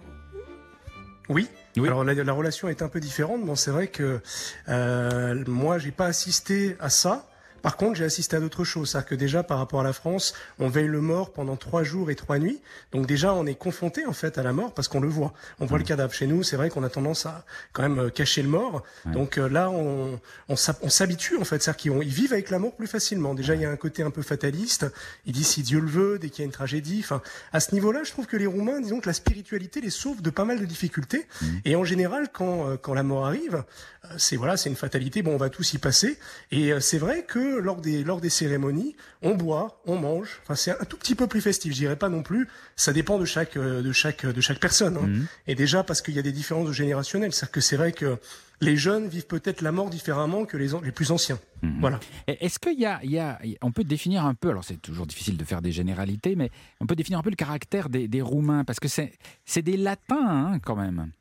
oui. 1.30 1.48
Oui. 1.78 1.88
Alors 1.88 2.04
la, 2.04 2.14
la 2.14 2.34
relation 2.34 2.68
est 2.68 2.82
un 2.82 2.90
peu 2.90 3.00
différente. 3.00 3.46
Bon, 3.46 3.56
c'est 3.56 3.72
vrai 3.72 3.88
que 3.88 4.20
euh, 4.68 5.42
moi, 5.48 5.78
j'ai 5.78 5.92
pas 5.92 6.08
assisté 6.08 6.76
à 6.82 6.90
ça. 6.90 7.30
Par 7.62 7.78
contre, 7.78 7.96
j'ai 7.96 8.06
assisté 8.06 8.36
à 8.36 8.40
d'autres 8.40 8.64
choses. 8.64 8.90
C'est-à-dire 8.90 9.10
que 9.10 9.16
déjà, 9.16 9.44
par 9.44 9.58
rapport 9.58 9.82
à 9.82 9.84
la 9.84 9.94
France, 9.94 10.34
on 10.60 10.68
veille 10.70 10.88
le 10.88 11.02
mort 11.02 11.32
pendant 11.32 11.56
trois 11.56 11.84
jours 11.84 12.10
et 12.12 12.16
trois 12.16 12.40
nuits. 12.40 12.60
Donc 12.92 13.06
déjà, 13.06 13.34
on 13.34 13.46
est 13.46 13.56
confronté 13.56 14.06
en 14.06 14.14
fait 14.14 14.38
à 14.38 14.44
la 14.44 14.54
mort 14.54 14.74
parce 14.74 14.88
qu'on 14.88 15.00
le 15.00 15.08
voit. 15.08 15.34
On 15.60 15.66
voit 15.66 15.78
le 15.78 15.84
cadavre. 15.84 16.14
Chez 16.14 16.28
nous, 16.28 16.44
c'est 16.44 16.56
vrai 16.56 16.70
qu'on 16.70 16.84
a 16.84 16.90
tendance 16.90 17.26
à 17.26 17.46
quand 17.74 17.84
même 17.84 18.00
euh, 18.00 18.10
cacher 18.10 18.42
le 18.42 18.50
mort. 18.50 18.84
Ouais. 19.06 19.12
Donc 19.14 19.38
euh, 19.38 19.48
là, 19.48 19.70
on, 19.70 20.20
on 20.50 20.56
s'hab- 20.56 20.80
on 20.82 20.90
s'habitue 20.90 21.38
en 21.38 21.44
fait. 21.44 21.62
C'est-à-dire 21.62 21.78
qu'ils 21.78 22.14
vivent 22.14 22.34
avec 22.34 22.50
la 22.50 22.60
mort 22.60 22.74
plus 22.76 22.88
facilement. 22.88 23.34
Déjà, 23.34 23.56
il 23.56 23.62
y 23.62 23.66
a 23.66 23.70
un 23.70 23.76
côté 23.78 24.04
un 24.04 24.12
peu 24.12 24.22
fataliste. 24.22 24.86
Ils 25.26 25.34
disent 25.34 25.48
si 25.48 25.62
Dieu 25.64 25.80
le 25.80 25.88
veut, 25.90 26.20
dès 26.20 26.30
qu'il 26.30 26.40
y 26.40 26.44
a 26.44 26.46
une 26.46 26.52
tragédie. 26.52 27.02
Enfin, 27.04 27.22
à 27.54 27.60
ce 27.60 27.74
niveau-là, 27.74 28.02
je 28.04 28.12
trouve 28.12 28.26
que 28.26 28.38
les 28.38 28.48
Roumains, 28.48 28.82
disons 28.82 29.00
que 29.00 29.08
la 29.08 29.14
spiritualité 29.14 29.82
les 29.82 29.90
sauve 29.90 30.22
de 30.22 30.30
pas 30.30 30.46
mal 30.46 30.60
de 30.60 30.66
difficultés. 30.66 31.28
Et 31.66 31.76
en 31.76 31.84
général, 31.84 32.30
quand, 32.32 32.70
euh, 32.70 32.78
quand 32.78 32.94
la 32.94 33.04
mort 33.04 33.26
arrive, 33.28 33.64
euh, 34.06 34.08
c'est 34.18 34.36
voilà, 34.36 34.58
c'est 34.58 34.70
une 34.70 34.76
fatalité. 34.76 35.22
Bon, 35.22 35.34
on 35.34 35.38
va 35.38 35.50
tous 35.50 35.74
y 35.74 35.78
passer. 35.78 36.18
Et 36.52 36.72
c'est 36.80 36.98
vrai 36.98 37.24
que 37.24 37.51
lors 37.60 37.82
des 37.82 38.04
lors 38.04 38.22
des 38.22 38.30
cérémonies, 38.30 38.96
on 39.22 39.36
boit, 39.36 39.82
on 39.86 39.98
mange. 39.98 40.40
Enfin, 40.44 40.56
c'est 40.56 40.72
un 40.72 40.86
tout 40.86 40.98
petit 40.98 41.16
peu 41.16 41.28
plus 41.28 41.42
festif. 41.42 41.74
Je 41.74 41.78
dirais 41.78 41.96
pas 41.96 42.10
non 42.10 42.24
plus. 42.24 42.48
Ça 42.76 42.94
dépend 42.94 43.18
de 43.20 43.26
chaque 43.26 43.58
euh, 43.58 43.82
de 43.82 43.92
chaque 43.92 44.26
de 44.26 44.42
chaque 44.42 44.60
personne. 44.60 44.98
hein. 44.98 45.08
Mhm. 45.08 45.26
Et 45.48 45.56
déjà 45.56 45.84
parce 45.84 46.02
qu'il 46.02 46.14
y 46.16 46.20
a 46.20 46.24
des 46.24 46.32
différences 46.32 46.72
générationnelles. 46.72 47.34
C'est-à-dire 47.34 47.52
que 47.52 47.62
c'est 47.62 47.78
vrai 47.78 47.92
que 47.92 48.18
les 48.64 48.78
jeunes 48.78 49.08
vivent 49.08 49.26
peut-être 49.26 49.62
la 49.62 49.72
mort 49.72 49.90
différemment 49.90 50.46
que 50.46 50.56
les 50.56 50.70
les 50.84 50.92
plus 50.92 51.12
anciens. 51.12 51.40
Mhm. 51.64 51.78
Voilà. 51.80 52.00
Est-ce 52.28 52.60
qu'il 52.60 52.80
y 52.80 52.86
a, 52.86 53.00
il 53.04 53.12
y 53.12 53.20
a- 53.20 53.40
on 53.62 53.72
peut 53.72 53.84
définir 53.84 54.26
un 54.26 54.34
peu, 54.36 54.50
alors 54.50 54.64
c'est 54.64 54.82
toujours 54.82 55.08
difficile 55.08 55.36
de 55.38 55.44
faire 55.46 55.62
des 55.62 55.72
généralités, 55.72 56.36
mais 56.36 56.52
on 56.80 56.86
peut 56.86 56.96
définir 56.96 57.20
un 57.20 57.24
peu 57.24 57.30
le 57.32 57.36
caractère 57.36 57.90
des, 57.90 58.08
des 58.08 58.22
Roumains, 58.22 58.64
parce 58.64 58.80
que 58.80 58.88
c'est 58.88 59.14
c'est 59.46 59.62
des 59.64 59.78
Latins 59.78 60.52
hein, 60.54 60.60
quand 60.60 60.76
même. 60.76 61.12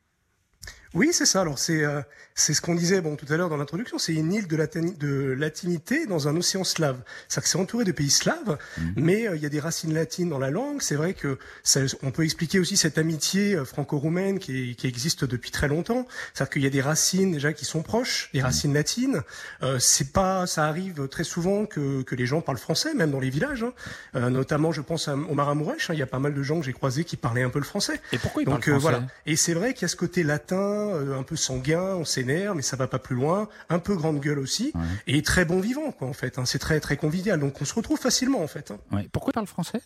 Oui, 0.93 1.09
c'est 1.13 1.25
ça. 1.25 1.41
Alors 1.41 1.57
c'est 1.57 1.83
euh, 1.83 2.01
c'est 2.35 2.53
ce 2.53 2.61
qu'on 2.61 2.75
disait 2.75 2.99
bon 3.01 3.15
tout 3.15 3.25
à 3.31 3.37
l'heure 3.37 3.49
dans 3.49 3.57
l'introduction. 3.57 3.97
C'est 3.97 4.13
une 4.13 4.33
île 4.33 4.47
de, 4.47 4.57
latini- 4.57 4.97
de 4.97 5.31
latinité 5.37 6.05
dans 6.05 6.27
un 6.27 6.35
océan 6.35 6.63
slave. 6.63 6.99
C'est-à-dire 7.29 7.43
que 7.43 7.49
c'est 7.49 7.57
entouré 7.57 7.85
de 7.85 7.91
pays 7.93 8.09
slaves, 8.09 8.57
mais 8.97 9.27
euh, 9.27 9.35
il 9.37 9.41
y 9.41 9.45
a 9.45 9.49
des 9.49 9.59
racines 9.59 9.93
latines 9.93 10.29
dans 10.29 10.39
la 10.39 10.49
langue. 10.49 10.81
C'est 10.81 10.95
vrai 10.95 11.13
que 11.13 11.37
ça, 11.63 11.79
on 12.03 12.11
peut 12.11 12.23
expliquer 12.23 12.59
aussi 12.59 12.75
cette 12.77 12.97
amitié 12.97 13.55
euh, 13.55 13.63
franco-roumaine 13.65 14.39
qui, 14.39 14.75
qui 14.75 14.87
existe 14.87 15.23
depuis 15.23 15.51
très 15.51 15.67
longtemps. 15.69 16.07
C'est-à-dire 16.33 16.49
qu'il 16.51 16.63
y 16.63 16.67
a 16.67 16.69
des 16.69 16.81
racines 16.81 17.31
déjà 17.31 17.53
qui 17.53 17.63
sont 17.65 17.83
proches, 17.83 18.29
des 18.33 18.41
racines 18.41 18.73
latines. 18.73 19.21
Euh, 19.63 19.77
c'est 19.79 20.11
pas, 20.11 20.45
ça 20.47 20.65
arrive 20.65 21.07
très 21.07 21.23
souvent 21.23 21.65
que 21.65 22.01
que 22.01 22.15
les 22.15 22.25
gens 22.25 22.41
parlent 22.41 22.57
français, 22.57 22.93
même 22.93 23.11
dans 23.11 23.19
les 23.19 23.29
villages. 23.29 23.63
hein. 23.63 23.73
Euh, 24.15 24.29
notamment, 24.29 24.71
je 24.73 24.81
pense 24.81 25.07
à, 25.07 25.15
au 25.15 25.35
Maramourèche. 25.35 25.89
hein. 25.89 25.93
Il 25.93 25.99
y 25.99 26.03
a 26.03 26.07
pas 26.07 26.19
mal 26.19 26.33
de 26.33 26.43
gens 26.43 26.59
que 26.59 26.65
j'ai 26.65 26.73
croisés 26.73 27.03
qui 27.05 27.15
parlaient 27.17 27.43
un 27.43 27.49
peu 27.49 27.59
le 27.59 27.65
français. 27.65 28.01
Et 28.11 28.17
pourquoi 28.17 28.41
ils 28.41 28.45
Donc 28.45 28.65
parlent 28.65 28.79
français 28.79 28.97
voilà. 28.97 29.07
Et 29.25 29.35
c'est 29.35 29.53
vrai 29.53 29.73
qu'il 29.73 29.83
y 29.83 29.85
a 29.85 29.89
ce 29.89 29.95
côté 29.95 30.23
latin, 30.23 30.80
un 30.81 31.23
peu 31.23 31.35
sanguin, 31.35 31.95
on 31.95 32.05
s'énerve, 32.05 32.55
mais 32.55 32.61
ça 32.61 32.75
va 32.75 32.87
pas 32.87 32.99
plus 32.99 33.15
loin. 33.15 33.47
Un 33.69 33.79
peu 33.79 33.95
grande 33.95 34.19
gueule 34.19 34.39
aussi, 34.39 34.73
et 35.07 35.21
très 35.21 35.45
bon 35.45 35.59
vivant, 35.59 35.91
quoi, 35.91 36.07
en 36.07 36.13
fait. 36.13 36.37
hein. 36.39 36.45
C'est 36.45 36.59
très 36.59 36.79
très 36.79 36.97
convivial, 36.97 37.39
donc 37.39 37.61
on 37.61 37.65
se 37.65 37.73
retrouve 37.73 37.99
facilement, 37.99 38.41
en 38.43 38.47
fait. 38.47 38.71
hein. 38.71 38.79
Ouais. 38.91 39.07
Pourquoi 39.11 39.31
ils 39.31 39.33
parlent 39.35 39.47
français? 39.47 39.81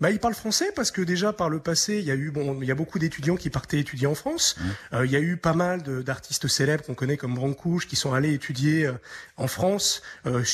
Bah, 0.00 0.12
il 0.12 0.20
parle 0.20 0.34
français 0.34 0.70
parce 0.76 0.92
que 0.92 1.02
déjà 1.02 1.32
par 1.32 1.50
le 1.50 1.58
passé, 1.58 1.98
il 1.98 2.04
y 2.04 2.12
a 2.12 2.14
eu 2.14 2.30
bon, 2.30 2.62
il 2.62 2.68
y 2.68 2.70
a 2.70 2.76
beaucoup 2.76 3.00
d'étudiants 3.00 3.34
qui 3.34 3.50
partaient 3.50 3.80
étudier 3.80 4.06
en 4.06 4.14
France. 4.14 4.54
Euh, 4.92 5.04
il 5.04 5.10
y 5.10 5.16
a 5.16 5.20
eu 5.20 5.36
pas 5.36 5.54
mal 5.54 5.82
d'artistes 6.04 6.46
célèbres 6.46 6.84
qu'on 6.84 6.94
connaît 6.94 7.16
comme 7.16 7.34
Brancouche 7.34 7.88
qui 7.88 7.96
sont 7.96 8.12
allés 8.14 8.32
étudier 8.32 8.86
euh, 8.86 8.92
en 9.38 9.48
France, 9.48 10.02
euh, 10.26 10.44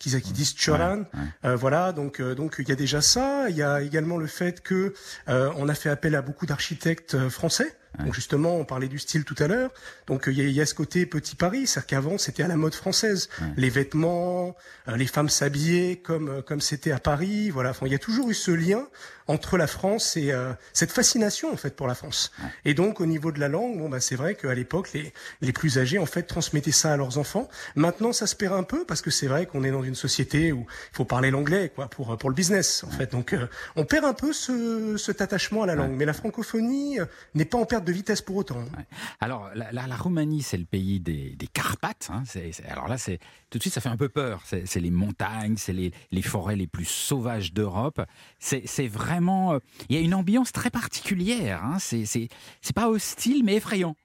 qui, 0.00 0.20
qui 0.20 0.32
disent 0.32 0.52
Choran, 0.54 1.04
Euh, 1.44 1.54
voilà. 1.54 1.92
Donc 1.92 2.18
euh, 2.18 2.34
donc 2.34 2.56
il 2.58 2.68
y 2.68 2.72
a 2.72 2.74
déjà 2.74 3.00
ça. 3.00 3.48
Il 3.50 3.56
y 3.56 3.62
a 3.62 3.82
également 3.82 4.16
le 4.18 4.26
fait 4.26 4.60
que 4.62 4.94
euh, 5.28 5.52
on 5.56 5.68
a 5.68 5.74
fait 5.74 5.88
appel 5.88 6.16
à 6.16 6.22
beaucoup 6.22 6.44
d'architectes 6.46 7.14
euh, 7.14 7.30
français. 7.30 7.72
Donc 8.04 8.14
justement, 8.14 8.56
on 8.56 8.64
parlait 8.64 8.88
du 8.88 8.98
style 8.98 9.24
tout 9.24 9.36
à 9.38 9.46
l'heure. 9.46 9.70
Donc 10.06 10.28
euh, 10.28 10.32
il 10.32 10.38
y, 10.38 10.52
y 10.52 10.60
a 10.60 10.66
ce 10.66 10.74
côté 10.74 11.06
petit 11.06 11.36
Paris, 11.36 11.66
c'est-à-dire 11.66 11.86
qu'avant 11.86 12.18
c'était 12.18 12.42
à 12.42 12.48
la 12.48 12.56
mode 12.56 12.74
française, 12.74 13.28
les 13.56 13.70
vêtements, 13.70 14.56
euh, 14.88 14.96
les 14.96 15.06
femmes 15.06 15.28
s'habillaient 15.28 15.96
comme 15.96 16.28
euh, 16.28 16.42
comme 16.42 16.60
c'était 16.60 16.92
à 16.92 16.98
Paris. 16.98 17.50
Voilà, 17.50 17.70
enfin, 17.70 17.86
il 17.86 17.92
y 17.92 17.94
a 17.94 17.98
toujours 17.98 18.30
eu 18.30 18.34
ce 18.34 18.50
lien 18.50 18.86
entre 19.28 19.56
la 19.56 19.66
France 19.66 20.16
et 20.16 20.32
euh, 20.32 20.52
cette 20.72 20.92
fascination 20.92 21.52
en 21.52 21.56
fait 21.56 21.74
pour 21.74 21.88
la 21.88 21.94
France. 21.94 22.32
Et 22.64 22.74
donc 22.74 23.00
au 23.00 23.06
niveau 23.06 23.32
de 23.32 23.40
la 23.40 23.48
langue, 23.48 23.78
bon 23.78 23.88
bah 23.88 24.00
c'est 24.00 24.14
vrai 24.14 24.34
qu'à 24.34 24.54
l'époque 24.54 24.92
les 24.92 25.12
les 25.40 25.52
plus 25.52 25.78
âgés 25.78 25.98
en 25.98 26.06
fait 26.06 26.22
transmettaient 26.22 26.70
ça 26.70 26.92
à 26.92 26.96
leurs 26.96 27.18
enfants. 27.18 27.48
Maintenant 27.74 28.12
ça 28.12 28.26
se 28.26 28.36
perd 28.36 28.54
un 28.54 28.62
peu 28.62 28.84
parce 28.84 29.02
que 29.02 29.10
c'est 29.10 29.26
vrai 29.26 29.46
qu'on 29.46 29.64
est 29.64 29.72
dans 29.72 29.82
une 29.82 29.96
société 29.96 30.52
où 30.52 30.66
il 30.92 30.96
faut 30.96 31.04
parler 31.04 31.30
l'anglais 31.30 31.72
quoi 31.74 31.88
pour 31.88 32.16
pour 32.18 32.30
le 32.30 32.36
business 32.36 32.84
en 32.84 32.90
fait. 32.90 33.10
Donc 33.10 33.32
euh, 33.32 33.48
on 33.74 33.84
perd 33.84 34.04
un 34.04 34.14
peu 34.14 34.32
ce 34.32 34.96
cet 34.96 35.20
attachement 35.20 35.62
à 35.64 35.66
la 35.66 35.74
langue. 35.74 35.92
Mais 35.92 36.04
la 36.04 36.12
francophonie 36.12 37.00
euh, 37.00 37.06
n'est 37.34 37.44
pas 37.44 37.58
en 37.58 37.66
perte 37.66 37.84
de 37.86 37.92
vitesse 37.92 38.20
pour 38.20 38.36
autant. 38.36 38.58
hein. 38.60 38.82
Alors, 39.20 39.48
la, 39.54 39.72
la- 39.72 39.86
la 39.86 39.96
Roumanie, 39.96 40.42
c'est 40.42 40.58
le 40.58 40.66
pays 40.66 41.00
des, 41.00 41.30
des 41.30 41.46
Carpates. 41.46 42.10
hein. 42.12 42.24
Alors 42.68 42.88
là, 42.88 42.98
c'est 42.98 43.18
tout 43.48 43.56
de 43.56 43.62
suite, 43.62 43.72
ça 43.72 43.80
fait 43.80 43.88
un 43.88 43.96
peu 43.96 44.10
peur. 44.10 44.42
C'est 44.46 44.80
les 44.80 44.90
montagnes, 44.90 45.56
c'est 45.56 45.72
les, 45.72 45.92
les 46.10 46.22
forêts 46.22 46.56
les 46.56 46.66
plus 46.66 46.84
sauvages 46.84 47.52
d'Europe. 47.54 48.02
C'est 48.38 48.88
vraiment. 48.88 49.54
euh, 49.54 49.58
Il 49.88 49.96
y 49.96 49.98
a 49.98 50.02
une 50.02 50.14
ambiance 50.14 50.52
très 50.52 50.70
particulière. 50.70 51.64
Hein. 51.64 51.78
C'est 51.80 52.28
pas 52.74 52.88
hostile, 52.88 53.42
mais 53.44 53.54
effrayant. 53.56 53.96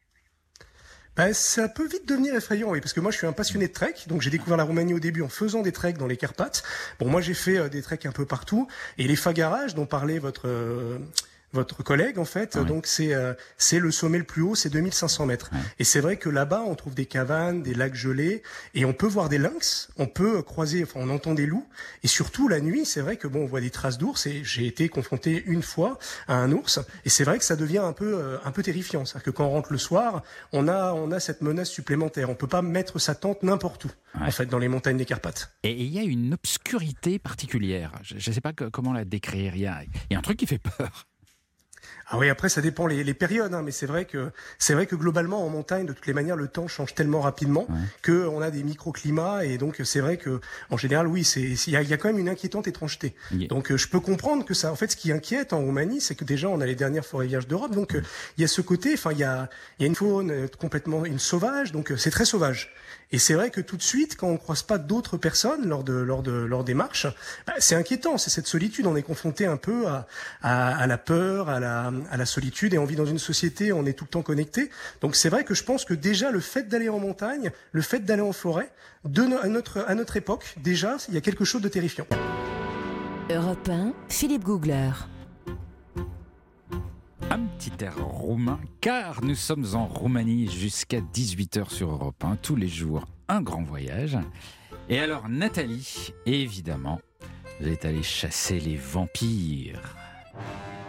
Ben, 1.17 1.33
ça 1.33 1.67
peut 1.67 1.85
vite 1.87 2.07
devenir 2.07 2.33
effrayant, 2.35 2.69
oui, 2.69 2.79
parce 2.79 2.93
que 2.93 3.01
moi 3.01 3.11
je 3.11 3.17
suis 3.17 3.27
un 3.27 3.33
passionné 3.33 3.67
de 3.67 3.73
trek, 3.73 3.95
donc 4.07 4.21
j'ai 4.21 4.29
découvert 4.29 4.55
la 4.55 4.63
Roumanie 4.63 4.93
au 4.93 4.99
début 4.99 5.21
en 5.21 5.27
faisant 5.27 5.61
des 5.61 5.73
treks 5.73 5.97
dans 5.97 6.07
les 6.07 6.15
Carpates. 6.15 6.63
Bon, 6.99 7.09
moi 7.09 7.19
j'ai 7.19 7.33
fait 7.33 7.57
euh, 7.57 7.67
des 7.67 7.81
treks 7.81 8.05
un 8.05 8.13
peu 8.13 8.25
partout, 8.25 8.69
et 8.97 9.07
les 9.09 9.17
Fagarages 9.17 9.75
dont 9.75 9.85
parlait 9.85 10.19
votre 10.19 10.47
euh, 10.47 10.99
votre 11.53 11.83
collègue 11.83 12.17
en 12.19 12.25
fait, 12.25 12.57
donc 12.57 12.87
c'est 12.87 13.13
euh, 13.13 13.33
c'est 13.57 13.79
le 13.79 13.91
sommet 13.91 14.17
le 14.17 14.23
plus 14.23 14.41
haut, 14.41 14.55
c'est 14.55 14.69
2500 14.69 15.25
mètres. 15.25 15.49
Et 15.79 15.83
c'est 15.83 15.99
vrai 15.99 16.17
que 16.17 16.29
là-bas 16.29 16.63
on 16.65 16.75
trouve 16.75 16.93
des 16.95 17.05
cabanes, 17.05 17.61
des 17.63 17.73
lacs 17.73 17.95
gelés, 17.95 18.41
et 18.73 18.85
on 18.85 18.93
peut 18.93 19.07
voir 19.07 19.27
des 19.29 19.37
lynx, 19.37 19.89
on 19.97 20.07
peut 20.07 20.41
croiser, 20.41 20.83
enfin 20.83 20.99
on 21.01 21.09
entend 21.09 21.33
des 21.33 21.45
loups, 21.45 21.67
et 22.03 22.07
surtout 22.07 22.47
la 22.47 22.59
nuit, 22.61 22.85
c'est 22.85 23.01
vrai 23.01 23.17
que 23.17 23.27
bon 23.27 23.41
on 23.43 23.45
voit 23.47 23.61
des 23.61 23.69
traces 23.69 23.97
d'ours, 23.97 24.25
et 24.27 24.43
j'ai 24.43 24.65
été 24.65 24.87
confronté 24.89 25.43
une 25.45 25.61
fois 25.63 25.97
à 26.27 26.35
un 26.35 26.51
ours, 26.51 26.79
et 27.05 27.09
c'est 27.09 27.23
vrai 27.23 27.37
que 27.37 27.43
ça 27.45 27.55
devient 27.55 27.79
un 27.79 27.93
peu 27.93 28.13
euh, 28.17 28.37
un 28.45 28.51
peu 28.51 28.63
terrifiant, 28.63 29.03
c'est-à-dire 29.05 29.25
que 29.25 29.31
quand 29.31 29.45
on 29.45 29.51
rentre 29.51 29.71
le 29.71 29.77
soir, 29.77 30.23
on 30.53 30.67
a 30.67 30.93
on 30.93 31.11
a 31.11 31.19
cette 31.19 31.41
menace 31.41 31.69
supplémentaire, 31.69 32.29
on 32.29 32.35
peut 32.35 32.47
pas 32.47 32.61
mettre 32.61 32.99
sa 32.99 33.15
tente 33.15 33.43
n'importe 33.43 33.85
où, 33.85 33.89
Ouais. 34.19 34.27
en 34.27 34.31
fait 34.31 34.45
dans 34.45 34.59
les 34.59 34.67
montagnes 34.67 34.97
des 34.97 35.05
Carpates. 35.05 35.53
Et 35.63 35.71
et 35.71 35.83
il 35.83 35.93
y 35.93 35.99
a 35.99 36.03
une 36.03 36.33
obscurité 36.33 37.17
particulière. 37.17 37.91
Je 38.03 38.15
ne 38.15 38.33
sais 38.35 38.41
pas 38.41 38.51
que- 38.53 38.65
comment 38.65 38.91
la 38.93 39.05
décrire. 39.05 39.55
Il 39.55 39.61
y 39.61 39.67
a, 39.67 39.83
il 39.83 40.13
y 40.13 40.15
a 40.15 40.19
un 40.19 40.21
truc 40.21 40.37
qui 40.37 40.45
fait 40.45 40.57
peur. 40.59 41.07
Ah 42.13 42.17
oui, 42.17 42.29
après 42.29 42.49
ça 42.49 42.59
dépend 42.61 42.87
les, 42.87 43.05
les 43.05 43.13
périodes, 43.13 43.53
hein, 43.53 43.61
mais 43.63 43.71
c'est 43.71 43.85
vrai 43.85 44.03
que 44.03 44.31
c'est 44.59 44.73
vrai 44.73 44.85
que 44.85 44.95
globalement 44.97 45.45
en 45.45 45.49
montagne, 45.49 45.85
de 45.85 45.93
toutes 45.93 46.07
les 46.07 46.13
manières, 46.13 46.35
le 46.35 46.49
temps 46.49 46.67
change 46.67 46.93
tellement 46.93 47.21
rapidement 47.21 47.67
que 48.01 48.27
on 48.27 48.41
a 48.41 48.51
des 48.51 48.63
microclimats 48.63 49.45
et 49.45 49.57
donc 49.57 49.79
c'est 49.85 50.01
vrai 50.01 50.17
que 50.17 50.41
en 50.69 50.75
général, 50.75 51.07
oui, 51.07 51.23
c'est 51.23 51.41
il 51.41 51.69
y 51.69 51.71
y 51.71 51.93
a 51.93 51.97
quand 51.97 52.09
même 52.09 52.19
une 52.19 52.27
inquiétante 52.27 52.67
étrangeté. 52.67 53.15
Yeah. 53.31 53.47
Donc 53.47 53.71
euh, 53.71 53.77
je 53.77 53.87
peux 53.87 54.01
comprendre 54.01 54.43
que 54.43 54.53
ça, 54.53 54.71
en 54.71 54.75
fait, 54.75 54.91
ce 54.91 54.97
qui 54.97 55.11
inquiète 55.13 55.53
en 55.53 55.59
Roumanie, 55.59 56.01
c'est 56.01 56.15
que 56.15 56.25
déjà 56.25 56.49
on 56.49 56.59
a 56.59 56.65
les 56.65 56.75
dernières 56.75 57.05
forêts 57.05 57.27
vierges 57.27 57.47
d'Europe, 57.47 57.73
donc 57.73 57.95
euh, 57.95 58.03
il 58.37 58.41
y 58.41 58.43
a 58.43 58.49
ce 58.49 58.61
côté, 58.61 58.93
enfin 58.93 59.13
il 59.13 59.19
y 59.19 59.23
a 59.23 59.49
il 59.79 59.83
y 59.83 59.85
a 59.85 59.87
une 59.87 59.95
faune 59.95 60.31
euh, 60.31 60.47
complètement 60.59 61.05
une 61.05 61.19
sauvage, 61.19 61.71
donc 61.71 61.93
c'est 61.97 62.11
très 62.11 62.25
sauvage. 62.25 62.73
Et 63.13 63.19
c'est 63.19 63.33
vrai 63.33 63.49
que 63.49 63.59
tout 63.59 63.75
de 63.75 63.81
suite, 63.81 64.15
quand 64.15 64.27
on 64.27 64.37
croise 64.37 64.63
pas 64.63 64.77
d'autres 64.77 65.17
personnes 65.17 65.67
lors 65.67 65.83
de 65.83 65.91
lors 65.93 66.23
de 66.23 66.31
lors 66.31 66.63
des 66.63 66.73
marches, 66.73 67.07
bah, 67.45 67.53
c'est 67.59 67.75
inquiétant. 67.75 68.17
C'est 68.17 68.29
cette 68.29 68.47
solitude. 68.47 68.85
On 68.85 68.95
est 68.95 69.03
confronté 69.03 69.45
un 69.45 69.57
peu 69.57 69.85
à, 69.87 70.07
à, 70.41 70.77
à 70.77 70.87
la 70.87 70.97
peur, 70.97 71.49
à 71.49 71.59
la 71.59 71.91
à 72.09 72.17
la 72.17 72.25
solitude, 72.25 72.73
et 72.73 72.77
on 72.77 72.85
vit 72.85 72.95
dans 72.95 73.05
une 73.05 73.19
société. 73.19 73.71
où 73.71 73.77
On 73.77 73.85
est 73.85 73.93
tout 73.93 74.05
le 74.05 74.09
temps 74.09 74.21
connecté. 74.23 74.69
Donc 75.01 75.15
c'est 75.15 75.29
vrai 75.29 75.43
que 75.43 75.53
je 75.53 75.63
pense 75.63 75.85
que 75.85 75.93
déjà 75.93 76.31
le 76.31 76.39
fait 76.39 76.67
d'aller 76.67 76.89
en 76.89 76.99
montagne, 76.99 77.51
le 77.71 77.81
fait 77.81 77.99
d'aller 77.99 78.21
en 78.21 78.33
forêt, 78.33 78.71
de 79.05 79.23
no- 79.23 79.37
à 79.41 79.47
notre 79.47 79.85
à 79.87 79.95
notre 79.95 80.17
époque, 80.17 80.55
déjà 80.63 80.97
il 81.09 81.13
y 81.13 81.17
a 81.17 81.21
quelque 81.21 81.45
chose 81.45 81.61
de 81.61 81.69
terrifiant. 81.69 82.05
Europe 83.29 83.69
1, 83.69 83.93
Philippe 84.09 84.43
Googler. 84.43 84.91
Un 87.29 87.39
petit 87.57 87.71
air 87.83 87.95
roumain, 88.03 88.59
car 88.81 89.23
nous 89.23 89.35
sommes 89.35 89.65
en 89.73 89.85
Roumanie 89.87 90.49
jusqu'à 90.51 90.99
18h 90.99 91.69
sur 91.69 91.89
Europe 91.91 92.21
1, 92.23 92.35
tous 92.35 92.57
les 92.57 92.67
jours, 92.67 93.07
un 93.29 93.41
grand 93.41 93.63
voyage. 93.63 94.17
Et 94.89 94.99
alors, 94.99 95.29
Nathalie, 95.29 96.11
évidemment, 96.25 96.99
vous 97.61 97.69
êtes 97.69 97.85
allée 97.85 98.03
chasser 98.03 98.59
les 98.59 98.75
vampires. 98.75 99.95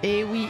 Et 0.03 0.25
oui, 0.25 0.49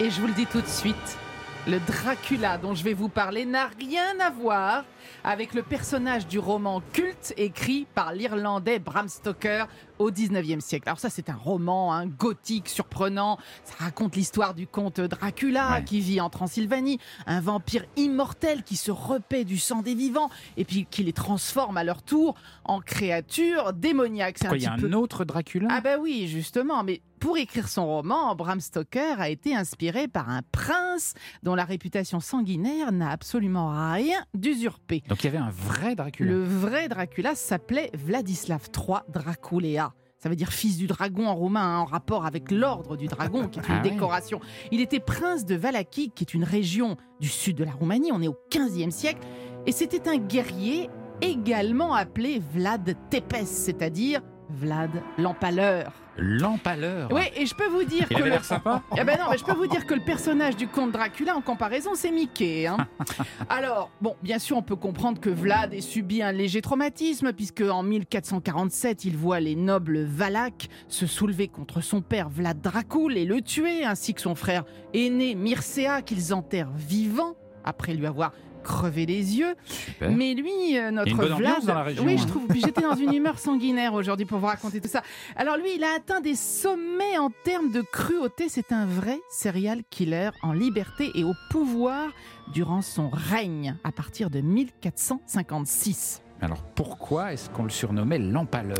et 0.00 0.10
je 0.10 0.20
vous 0.20 0.26
le 0.26 0.32
dis 0.34 0.46
tout 0.46 0.60
de 0.60 0.66
suite, 0.66 1.18
le 1.66 1.80
Dracula 1.80 2.58
dont 2.58 2.74
je 2.74 2.84
vais 2.84 2.92
vous 2.94 3.08
parler 3.08 3.44
n'a 3.44 3.68
rien 3.80 4.18
à 4.20 4.30
voir 4.30 4.84
avec 5.24 5.52
le 5.54 5.62
personnage 5.62 6.26
du 6.28 6.38
roman 6.38 6.80
culte 6.92 7.34
écrit 7.36 7.86
par 7.94 8.12
l'Irlandais 8.12 8.78
Bram 8.78 9.08
Stoker 9.08 9.64
au 9.98 10.10
19e 10.12 10.60
siècle. 10.60 10.88
Alors 10.88 11.00
ça, 11.00 11.10
c'est 11.10 11.28
un 11.30 11.34
roman 11.34 11.92
hein, 11.92 12.06
gothique, 12.06 12.68
surprenant. 12.68 13.38
Ça 13.64 13.74
raconte 13.84 14.14
l'histoire 14.14 14.54
du 14.54 14.66
comte 14.68 15.00
Dracula 15.00 15.72
Ouais. 15.78 15.84
qui 15.84 16.00
vit 16.00 16.20
en 16.20 16.30
Transylvanie, 16.30 17.00
un 17.26 17.40
vampire 17.40 17.84
immortel 17.96 18.62
qui 18.62 18.76
se 18.76 18.92
repaît 18.92 19.44
du 19.44 19.58
sang 19.58 19.82
des 19.82 19.94
vivants 19.94 20.30
et 20.56 20.64
puis 20.64 20.86
qui 20.88 21.02
les 21.02 21.12
transforme 21.12 21.76
à 21.78 21.82
leur 21.84 22.02
tour 22.02 22.36
en 22.64 22.80
créatures 22.80 23.72
démoniaques. 23.72 24.44
Un 24.44 24.54
il 24.54 24.62
y 24.62 24.66
a 24.66 24.72
petit 24.72 24.82
peu- 24.82 24.88
un 24.88 24.92
autre 24.92 25.24
Dracula? 25.24 25.66
Ah 25.70 25.80
bah 25.80 25.96
oui, 25.98 26.28
justement, 26.28 26.84
mais 26.84 27.00
pour 27.18 27.38
écrire 27.38 27.68
son 27.68 27.86
roman, 27.86 28.34
Bram 28.34 28.60
Stoker 28.60 29.20
a 29.20 29.28
été 29.28 29.54
inspiré 29.54 30.08
par 30.08 30.28
un 30.28 30.42
prince 30.52 31.14
dont 31.42 31.54
la 31.54 31.64
réputation 31.64 32.20
sanguinaire 32.20 32.92
n'a 32.92 33.10
absolument 33.10 33.70
rien 33.92 34.18
d'usurpé. 34.34 35.02
Donc 35.08 35.22
il 35.22 35.26
y 35.26 35.28
avait 35.28 35.38
un 35.38 35.50
vrai 35.50 35.94
Dracula. 35.94 36.30
Le 36.30 36.42
vrai 36.42 36.88
Dracula 36.88 37.34
s'appelait 37.34 37.90
Vladislav 37.94 38.68
III 38.74 38.98
Draculea. 39.08 39.94
Ça 40.18 40.28
veut 40.28 40.36
dire 40.36 40.52
fils 40.52 40.78
du 40.78 40.86
dragon 40.86 41.26
en 41.26 41.34
roumain, 41.34 41.76
hein, 41.76 41.78
en 41.78 41.84
rapport 41.84 42.26
avec 42.26 42.50
l'ordre 42.50 42.96
du 42.96 43.06
dragon, 43.06 43.48
qui 43.48 43.58
est 43.58 43.68
une 43.68 43.74
Ah 43.74 43.80
décoration. 43.80 44.40
Il 44.72 44.80
était 44.80 44.98
prince 44.98 45.44
de 45.44 45.54
Valaki, 45.54 46.10
qui 46.10 46.24
est 46.24 46.34
une 46.34 46.44
région 46.44 46.96
du 47.20 47.28
sud 47.28 47.56
de 47.56 47.64
la 47.64 47.72
Roumanie. 47.72 48.10
On 48.12 48.22
est 48.22 48.28
au 48.28 48.36
15e 48.50 48.90
siècle. 48.90 49.20
Et 49.66 49.72
c'était 49.72 50.08
un 50.08 50.16
guerrier 50.16 50.88
également 51.20 51.94
appelé 51.94 52.40
Vlad 52.54 52.96
Tepes, 53.10 53.44
c'est-à-dire 53.44 54.22
Vlad 54.48 54.90
l'empaleur. 55.18 55.92
L'empaleur. 56.18 57.08
Oui, 57.12 57.22
et 57.36 57.46
je 57.46 57.54
peux 57.54 57.68
vous 57.68 57.84
dire 57.84 58.06
Il 58.10 58.16
que 58.16 58.22
le... 58.22 58.38
sympa. 58.42 58.82
Eh 58.96 59.04
ben 59.04 59.18
non, 59.18 59.26
mais 59.30 59.38
je 59.38 59.44
peux 59.44 59.52
vous 59.54 59.66
dire 59.66 59.86
que 59.86 59.94
le 59.94 60.00
personnage 60.00 60.56
du 60.56 60.66
comte 60.68 60.92
Dracula, 60.92 61.36
en 61.36 61.40
comparaison, 61.40 61.90
c'est 61.94 62.10
Mickey. 62.10 62.66
hein. 62.66 62.76
Alors, 63.48 63.90
bon, 64.00 64.16
bien 64.22 64.38
sûr, 64.38 64.56
on 64.56 64.62
peut 64.62 64.76
comprendre 64.76 65.20
que 65.20 65.30
Vlad 65.30 65.74
ait 65.74 65.80
subi 65.80 66.22
un 66.22 66.32
léger 66.32 66.62
traumatisme, 66.62 67.32
puisque 67.32 67.60
en 67.62 67.82
1447, 67.82 69.04
il 69.04 69.16
voit 69.16 69.40
les 69.40 69.56
nobles 69.56 70.04
Valaques 70.04 70.68
se 70.88 71.06
soulever 71.06 71.48
contre 71.48 71.80
son 71.80 72.00
père 72.00 72.28
Vlad 72.28 72.60
Dracul 72.60 73.16
et 73.16 73.24
le 73.24 73.42
tuer, 73.42 73.84
ainsi 73.84 74.14
que 74.14 74.20
son 74.20 74.34
frère 74.34 74.64
aîné 74.94 75.34
Mircea, 75.34 76.02
qu'ils 76.04 76.32
enterrent 76.32 76.72
vivant, 76.74 77.34
après 77.64 77.94
lui 77.94 78.06
avoir 78.06 78.32
crever 78.66 79.06
les 79.06 79.38
yeux. 79.38 79.54
Super. 79.64 80.10
Mais 80.10 80.34
lui, 80.34 80.76
euh, 80.76 80.90
notre 80.90 81.14
Vlad, 81.14 81.32
ambiance 81.32 81.64
dans 81.64 81.74
la 81.74 81.82
région, 81.84 82.04
oui, 82.04 82.14
hein. 82.14 82.16
je 82.20 82.26
trouve. 82.26 82.46
Puis 82.48 82.60
j'étais 82.60 82.82
dans 82.82 82.96
une 82.96 83.12
humeur 83.14 83.38
sanguinaire 83.38 83.94
aujourd'hui 83.94 84.26
pour 84.26 84.38
vous 84.38 84.46
raconter 84.46 84.80
tout 84.80 84.88
ça. 84.88 85.02
Alors 85.36 85.56
lui, 85.56 85.76
il 85.76 85.84
a 85.84 85.94
atteint 85.96 86.20
des 86.20 86.34
sommets 86.34 87.16
en 87.18 87.30
termes 87.44 87.70
de 87.70 87.80
cruauté. 87.80 88.48
C'est 88.48 88.72
un 88.72 88.86
vrai 88.86 89.20
serial 89.30 89.82
killer 89.88 90.30
en 90.42 90.52
liberté 90.52 91.10
et 91.14 91.24
au 91.24 91.32
pouvoir 91.50 92.10
durant 92.52 92.82
son 92.82 93.08
règne 93.08 93.76
à 93.84 93.92
partir 93.92 94.30
de 94.30 94.40
1456. 94.40 96.22
Alors 96.42 96.62
pourquoi 96.62 97.32
est-ce 97.32 97.48
qu'on 97.50 97.62
le 97.64 97.70
surnommait 97.70 98.18
l'empaleur 98.18 98.76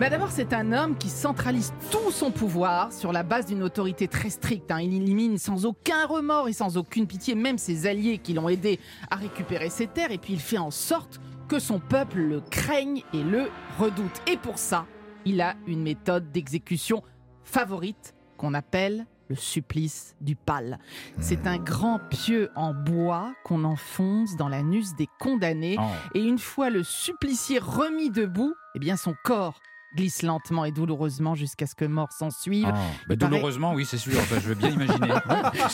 Bah 0.00 0.08
D'abord, 0.08 0.30
c'est 0.30 0.54
un 0.54 0.72
homme 0.72 0.96
qui 0.96 1.10
centralise 1.10 1.74
tout 1.90 2.10
son 2.10 2.30
pouvoir 2.30 2.92
sur 2.92 3.12
la 3.12 3.22
base 3.22 3.44
d'une 3.46 3.62
autorité 3.62 4.08
très 4.08 4.30
stricte. 4.30 4.70
hein. 4.70 4.80
Il 4.80 4.94
élimine 4.94 5.36
sans 5.36 5.66
aucun 5.66 6.06
remords 6.06 6.48
et 6.48 6.54
sans 6.54 6.78
aucune 6.78 7.06
pitié 7.06 7.34
même 7.34 7.58
ses 7.58 7.86
alliés 7.86 8.18
qui 8.18 8.32
l'ont 8.32 8.48
aidé 8.48 8.80
à 9.10 9.16
récupérer 9.16 9.68
ses 9.68 9.86
terres. 9.86 10.12
Et 10.12 10.18
puis 10.18 10.32
il 10.32 10.40
fait 10.40 10.56
en 10.58 10.70
sorte 10.70 11.20
que 11.46 11.58
son 11.58 11.78
peuple 11.78 12.20
le 12.20 12.40
craigne 12.40 13.02
et 13.12 13.22
le 13.22 13.48
redoute. 13.78 14.22
Et 14.26 14.38
pour 14.38 14.58
ça, 14.58 14.86
il 15.26 15.42
a 15.42 15.56
une 15.66 15.82
méthode 15.82 16.32
d'exécution 16.32 17.02
favorite 17.44 18.14
qu'on 18.38 18.54
appelle 18.54 19.06
le 19.28 19.36
supplice 19.36 20.14
du 20.20 20.36
pal. 20.36 20.78
C'est 21.20 21.46
un 21.46 21.58
grand 21.58 21.98
pieu 22.10 22.50
en 22.54 22.74
bois 22.74 23.34
qu'on 23.44 23.64
enfonce 23.64 24.36
dans 24.36 24.48
l'anus 24.48 24.94
des 24.96 25.08
condamnés 25.18 25.76
Oh. 25.78 25.82
et 26.14 26.22
une 26.22 26.38
fois 26.38 26.70
le 26.70 26.82
supplicié 26.82 27.58
remis 27.58 28.10
debout, 28.10 28.54
eh 28.74 28.78
bien 28.78 28.96
son 28.96 29.14
corps 29.24 29.60
glisse 29.94 30.22
lentement 30.22 30.64
et 30.64 30.72
douloureusement 30.72 31.34
jusqu'à 31.34 31.66
ce 31.66 31.74
que 31.74 31.84
mort 31.84 32.12
s'en 32.12 32.30
suive. 32.30 32.66
Oh. 32.68 32.72
Bah, 32.72 33.16
paraît- 33.16 33.16
douloureusement, 33.16 33.72
oui, 33.74 33.84
c'est 33.86 33.98
sûr. 33.98 34.12
Enfin, 34.18 34.36
je 34.40 34.48
veux 34.48 34.54
bien 34.54 34.70
imaginer. 34.70 35.08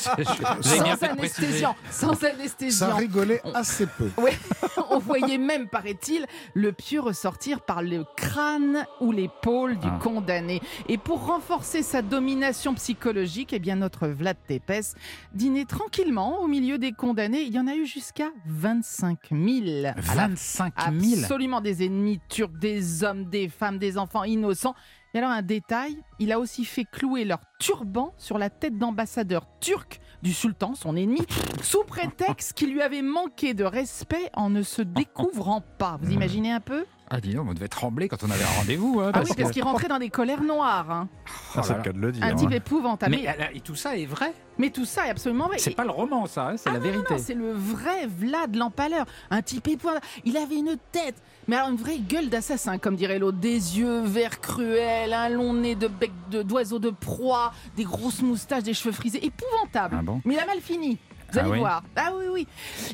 Sans 0.61 1.03
anesthésiant, 1.05 1.77
sans 1.91 2.15
Ça 2.15 2.29
anesthésiant. 2.35 2.97
rigolait 2.97 3.41
assez 3.55 3.87
peu. 3.87 4.11
On 4.91 4.99
voyait 4.99 5.39
même, 5.39 5.69
paraît-il, 5.69 6.27
le 6.55 6.73
pieu 6.73 7.01
ressortir 7.01 7.61
par 7.61 7.83
le 7.83 8.05
crâne 8.17 8.85
ou 9.01 9.13
l'épaule 9.13 9.79
du 9.79 9.87
Ah. 9.89 9.99
condamné. 10.03 10.61
Et 10.89 10.99
pour 10.99 11.27
renforcer 11.27 11.83
sa 11.83 12.03
domination 12.03 12.75
psychologique, 12.75 13.53
eh 13.53 13.59
bien 13.59 13.77
notre 13.77 14.09
Vlad 14.09 14.37
Tepes 14.47 14.95
dînait 15.33 15.65
tranquillement 15.65 16.41
au 16.41 16.49
milieu 16.49 16.79
des 16.79 16.93
condamnés. 16.93 17.43
Il 17.43 17.53
y 17.55 17.59
en 17.59 17.67
a 17.67 17.75
eu 17.75 17.87
jusqu'à 17.87 18.31
25 18.47 19.19
000. 19.31 19.93
25 19.97 20.75
000 21.01 21.21
Absolument 21.23 21.61
des 21.61 21.85
ennemis 21.85 22.21
turcs, 22.29 22.51
des 22.59 23.05
hommes, 23.05 23.25
des 23.27 23.49
femmes, 23.49 23.79
des 23.79 23.97
enfants 23.97 24.10
innocents. 24.25 24.75
Et 25.15 25.19
alors 25.19 25.31
un 25.31 25.43
détail, 25.43 25.97
il 26.19 26.33
a 26.33 26.39
aussi 26.39 26.65
fait 26.65 26.85
clouer 26.85 27.25
leur 27.25 27.41
turban 27.65 28.13
sur 28.19 28.39
la 28.39 28.51
tête 28.51 28.77
d'ambassadeur 28.79 29.47
turc 29.61 30.01
du 30.23 30.33
sultan, 30.35 30.75
son 30.75 30.97
ennemi, 30.97 31.21
sous 31.63 31.85
prétexte 31.85 32.55
qu'il 32.55 32.73
lui 32.73 32.83
avait 32.83 33.03
manqué 33.03 33.55
de 33.55 33.65
respect 33.65 34.31
en 34.35 34.51
ne 34.51 34.63
se 34.63 34.83
découvrant 34.83 35.63
pas. 35.79 35.99
Vous 36.03 36.11
imaginez 36.11 36.51
un 36.53 36.61
peu? 36.61 36.85
Ah, 37.13 37.21
dis 37.21 37.35
donc, 37.35 37.49
on 37.51 37.55
devait 37.55 37.67
trembler 37.69 38.07
quand 38.09 38.23
on 38.23 38.31
avait 38.31 38.45
un 38.45 38.59
rendez-vous. 38.61 39.01
hein, 39.01 39.11
Ah 39.15 39.23
oui, 39.25 39.31
que- 39.31 39.41
parce 39.43 39.51
qu'il 39.51 39.65
rentrait 39.65 39.89
dans 39.89 39.99
des 39.99 40.11
colères 40.11 40.43
noires. 40.45 40.89
hein. 40.91 41.09
Oh 41.57 41.61
c'est 41.63 41.71
là 41.73 41.79
le 41.79 41.83
cas 41.83 41.93
de 41.93 41.99
le 41.99 42.13
dire. 42.13 42.23
Un 42.23 42.29
hein. 42.31 42.35
type 42.37 42.53
épouvantable. 42.53 43.17
Mais, 43.17 43.35
Mais, 43.37 43.51
et 43.57 43.61
tout 43.61 43.75
ça 43.75 43.97
est 43.97 44.07
vrai? 44.07 44.33
mais 44.59 44.71
tout 44.71 44.85
ça 44.85 45.07
est 45.07 45.11
absolument 45.11 45.49
vrai. 45.49 45.59
C'est 45.59 45.73
Et- 45.73 45.75
pas 45.75 45.85
le 45.85 45.91
roman, 45.91 46.27
ça, 46.27 46.49
hein, 46.51 46.57
c'est 46.57 46.69
Ah 46.69 46.75
la 46.75 46.79
non, 46.79 46.85
vérité. 46.85 47.15
Non, 47.15 47.19
c'est 47.21 47.35
le 47.35 47.53
vrai 47.53 48.07
Vlad 48.07 48.55
l'empaleur. 48.55 49.07
Un 49.31 49.43
type 49.43 49.67
épouvantable. 49.67 50.07
Il 50.25 50.37
avait 50.37 50.57
une 50.59 50.77
tête, 50.93 51.17
mais 51.49 51.57
alors 51.57 51.71
une 51.71 51.77
vraie 51.79 51.99
gueule 51.99 52.29
d'assassin, 52.29 52.79
comme 52.79 52.95
dirait 52.95 53.19
l'autre. 53.19 53.39
Des 53.39 53.79
yeux 53.79 54.03
verts 54.03 54.41
cruels, 54.41 55.13
un 55.13 55.31
long 55.31 55.53
nez 55.55 55.75
de 55.75 55.89
bec 55.89 56.13
de- 56.31 56.43
d'oiseau 56.43 56.79
de, 56.79 56.91
proie, 56.91 57.50
des 57.77 57.85
grosses 57.85 58.23
moustaches, 58.23 58.63
des 58.63 58.75
cheveux 58.75 58.93
frisés. 58.93 59.25
Épouvantable. 59.25 59.97
Ah 59.99 60.03
bon 60.03 60.21
Mais 60.25 60.35
il 60.35 60.41
a 60.41 60.47
mal 60.47 60.61
fini. 60.61 60.99
Vous 61.33 61.39
Ah 61.39 61.43
allez 61.43 61.51
oui 61.53 61.59
voir. 61.61 61.83
Ah 61.95 62.11
oui, 62.19 62.25
oui. 62.33 62.47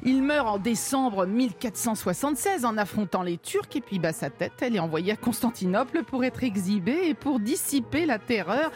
Il 0.05 0.23
meurt 0.23 0.47
en 0.47 0.59
décembre 0.59 1.25
1476 1.25 2.67
en 2.67 2.77
affrontant 2.77 3.23
les 3.23 3.39
Turcs. 3.39 3.75
Et 3.75 3.81
puis, 3.81 3.99
bah, 3.99 4.13
sa 4.13 4.29
tête, 4.29 4.53
elle 4.61 4.77
est 4.77 4.81
envoyée 4.81 5.13
à 5.13 5.17
Constantinople 5.17 6.03
pour 6.05 6.23
être 6.23 6.45
exhibée 6.45 7.09
et 7.09 7.15
pour 7.15 7.41
dissiper 7.41 8.05
la 8.05 8.19
terreur 8.19 8.71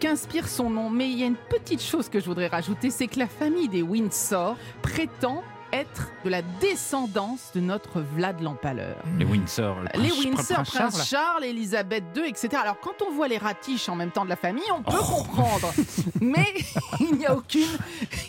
qu'inspire 0.00 0.48
son 0.48 0.68
nom. 0.68 0.90
Mais 0.90 1.08
il 1.10 1.18
y 1.18 1.22
a 1.22 1.26
une 1.26 1.36
petite 1.36 1.82
chose 1.82 2.10
que 2.10 2.20
je 2.20 2.26
voudrais 2.26 2.48
rajouter 2.48 2.90
c'est 2.90 3.06
que 3.06 3.18
la 3.18 3.26
famille 3.26 3.68
des 3.68 3.82
Windsor 3.82 4.56
prétend 4.82 5.42
être 5.72 6.10
de 6.24 6.30
la 6.30 6.42
descendance 6.60 7.50
de 7.54 7.60
notre 7.60 8.00
Vlad 8.00 8.40
l'Empaleur. 8.40 8.96
Les 9.18 9.24
Windsor. 9.24 9.76
le 9.80 10.00
Les 10.02 10.08
prince- 10.08 10.24
Windsor, 10.24 10.56
prince 10.56 10.70
Prince 10.74 11.08
Charles. 11.08 11.24
Charles, 11.24 11.44
Elisabeth 11.44 12.04
II, 12.16 12.22
etc. 12.28 12.48
Alors 12.62 12.78
quand 12.80 13.02
on 13.06 13.12
voit 13.12 13.28
les 13.28 13.38
ratiches 13.38 13.88
en 13.88 13.96
même 13.96 14.10
temps 14.10 14.24
de 14.24 14.28
la 14.30 14.36
famille, 14.36 14.62
on 14.76 14.82
peut 14.82 14.96
Oh. 15.00 15.04
comprendre. 15.14 15.72
Mais 16.20 16.54
il 17.00 17.16
n'y 17.16 17.26
a 17.26 17.34
aucune, 17.36 17.68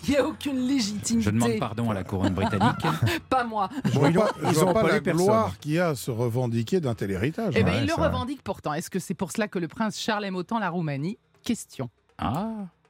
il 0.04 0.12
y 0.14 0.18
a 0.18 0.26
aucune 0.26 0.68
légitimité. 0.68 1.26
Je 1.26 1.30
demande 1.32 1.60
pardon 1.60 1.90
à 1.92 1.94
la 1.94 2.04
couronne 2.04 2.34
britannique. 2.34 2.76
Pas 3.30 3.44
moi. 3.44 3.70
Bon, 3.94 4.08
ils 4.08 4.14
pas, 4.16 4.24
ont- 4.26 4.28
je 4.44 4.48
ils 4.50 4.54
vois 4.54 4.64
ont 4.66 4.74
pas 4.74 4.82
pas 4.84 4.88
la 4.90 5.00
gloire 5.00 5.58
qu'il 5.60 5.72
y 5.74 5.80
a 5.80 5.90
à 5.90 5.96
se 5.96 6.12
revendiquer 6.12 6.80
d'un 6.80 6.96
tel 6.96 7.12
héritage. 7.12 7.54
Eh 7.58 7.64
ben, 7.64 7.72
Ouais, 7.74 7.78
il 7.80 7.84
le 7.88 7.94
ça 7.94 8.02
va. 8.02 8.08
revendique 8.08 8.42
pourtant. 8.44 8.74
Est-ce 8.74 8.90
que 8.90 9.00
c'est 9.00 9.14
pour 9.14 9.32
cela 9.32 9.48
que 9.48 9.60
le 9.60 9.68
prince 9.68 10.00
Charles 10.00 10.26
aime 10.26 10.36
autant 10.36 10.60
la 10.60 10.70
Roumanie? 10.70 11.18
Question. 11.44 11.90
Ah, 12.18 12.50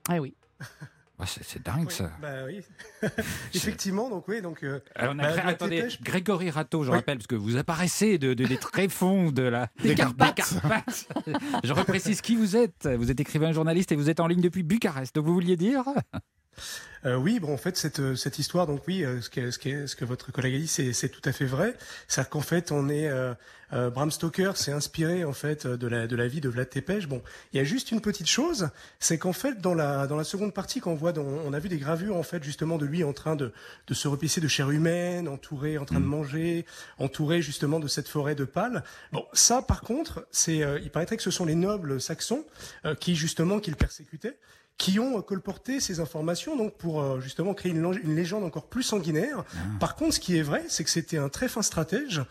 Ah 0.10 0.16
oui. 0.22 0.34
Bah, 1.20 1.26
c'est 1.28 1.44
c'est 1.44 1.64
dingue 1.64 1.90
ça. 1.92 2.12
Bah 2.22 2.46
oui. 2.46 2.62
Effectivement, 3.56 4.10
donc 4.10 4.28
oui, 4.28 4.42
donc. 4.42 4.64
euh, 4.64 4.80
Alors, 4.96 5.14
on 5.16 5.20
a 5.20 5.36
Bah, 5.36 5.42
attendez, 5.48 5.88
Grégory 6.02 6.50
Rateau, 6.50 6.84
je 6.84 6.90
Oui. 6.92 6.98
rappelle, 6.98 7.18
parce 7.18 7.28
que 7.28 7.36
vous 7.36 7.58
apparaissez 7.58 8.18
de, 8.18 8.34
de- 8.34 8.46
des 8.46 8.58
tréfonds 8.58 9.32
de 9.32 9.42
la, 9.44 9.68
Des 9.82 9.96
Carpates. 9.96 10.36
Carpates. 10.36 11.08
je 11.64 11.74
reprécise 11.74 12.22
qui 12.22 12.36
vous 12.36 12.56
êtes. 12.56 12.88
Vous 12.88 13.10
êtes 13.12 13.20
écrivain 13.20 13.52
journaliste 13.52 13.92
et 13.92 13.96
vous 13.96 14.10
êtes 14.10 14.20
en 14.20 14.28
ligne 14.28 14.42
depuis 14.42 14.64
Bucarest. 14.64 15.16
Donc 15.16 15.26
vous 15.26 15.34
vouliez 15.34 15.58
dire? 15.58 15.84
Euh, 17.06 17.16
oui, 17.16 17.40
bon, 17.40 17.54
en 17.54 17.58
fait, 17.58 17.78
cette, 17.78 18.00
euh, 18.00 18.16
cette 18.16 18.40
histoire, 18.40 18.66
donc 18.66 18.82
oui, 18.88 19.04
euh, 19.06 19.22
ce, 19.22 19.30
que, 19.30 19.52
ce, 19.52 19.60
que, 19.60 19.88
ce 19.88 19.96
que 19.96 20.04
votre 20.04 20.32
collègue 20.32 20.56
a 20.56 20.58
dit, 20.58 20.68
c'est 20.68 21.10
tout 21.10 21.22
à 21.26 21.32
fait 21.32 21.46
vrai. 21.46 21.76
C'est-à-dire 22.08 22.30
qu'en 22.30 22.42
fait, 22.42 22.72
on 22.72 22.90
est 22.90 23.08
euh, 23.08 23.34
euh, 23.74 23.90
Bram 23.90 24.12
Stoker 24.12 24.54
s'est 24.56 24.72
inspiré 24.72 25.26
en 25.26 25.34
fait 25.34 25.68
de 25.68 25.88
la 25.88 26.08
de 26.08 26.16
la 26.16 26.28
vie 26.28 26.40
de 26.40 26.48
Vlad 26.48 26.70
Tepes. 26.70 27.06
Bon, 27.08 27.22
il 27.52 27.58
y 27.58 27.60
a 27.60 27.64
juste 27.64 27.92
une 27.92 28.00
petite 28.02 28.28
chose, 28.28 28.70
c'est 29.00 29.18
qu'en 29.18 29.34
fait, 29.34 29.60
dans 29.60 29.74
la 29.74 30.08
dans 30.08 30.16
la 30.16 30.24
seconde 30.24 30.54
partie, 30.54 30.80
quand 30.80 30.92
on 30.92 30.96
voit, 30.96 31.12
dans, 31.12 31.24
on 31.24 31.54
a 31.54 31.60
vu 31.60 31.68
des 31.68 31.78
gravures 31.78 32.16
en 32.16 32.24
fait 32.24 32.44
justement 32.44 32.78
de 32.78 32.86
lui 32.86 33.04
en 33.04 33.14
train 33.14 33.36
de 33.36 33.52
de 33.88 33.94
se 33.94 34.08
repisser 34.08 34.40
de 34.40 34.48
chair 34.48 34.70
humaine, 34.72 35.28
entouré, 35.28 35.78
en 35.78 35.86
train 35.86 36.00
de 36.00 36.06
manger, 36.06 36.66
entouré 36.98 37.42
justement 37.42 37.80
de 37.80 37.88
cette 37.88 38.08
forêt 38.08 38.36
de 38.36 38.46
pales. 38.46 38.84
Bon, 39.12 39.26
ça, 39.34 39.62
par 39.62 39.82
contre, 39.82 40.26
c'est, 40.32 40.64
euh, 40.64 40.80
il 40.82 40.90
paraîtrait 40.90 41.18
que 41.18 41.24
ce 41.24 41.32
sont 41.32 41.46
les 41.46 41.56
nobles 41.56 42.00
saxons 42.00 42.46
euh, 42.86 42.96
qui 42.96 43.16
justement 43.16 43.60
qui 43.60 43.70
le 43.70 43.76
persécutaient 43.76 44.38
qui 44.78 45.00
ont 45.00 45.22
colporté 45.24 45.80
ces 45.80 46.00
informations 46.00 46.56
donc 46.56 46.74
pour 46.78 47.02
euh, 47.02 47.20
justement 47.20 47.54
créer 47.54 47.72
une, 47.72 48.16
légende 48.16 48.44
encore 48.44 48.68
plus 48.68 48.84
sanguinaire. 48.84 49.44
Par 49.80 49.96
contre, 49.96 50.14
ce 50.16 50.20
qui 50.20 50.38
est 50.38 50.44
vrai, 50.44 50.64
c'est 50.70 50.84
que 50.84 50.90
c'était 50.90 51.18
un 51.18 51.30
très 51.30 51.48
fin 51.48 51.62
stratège. 51.64 52.22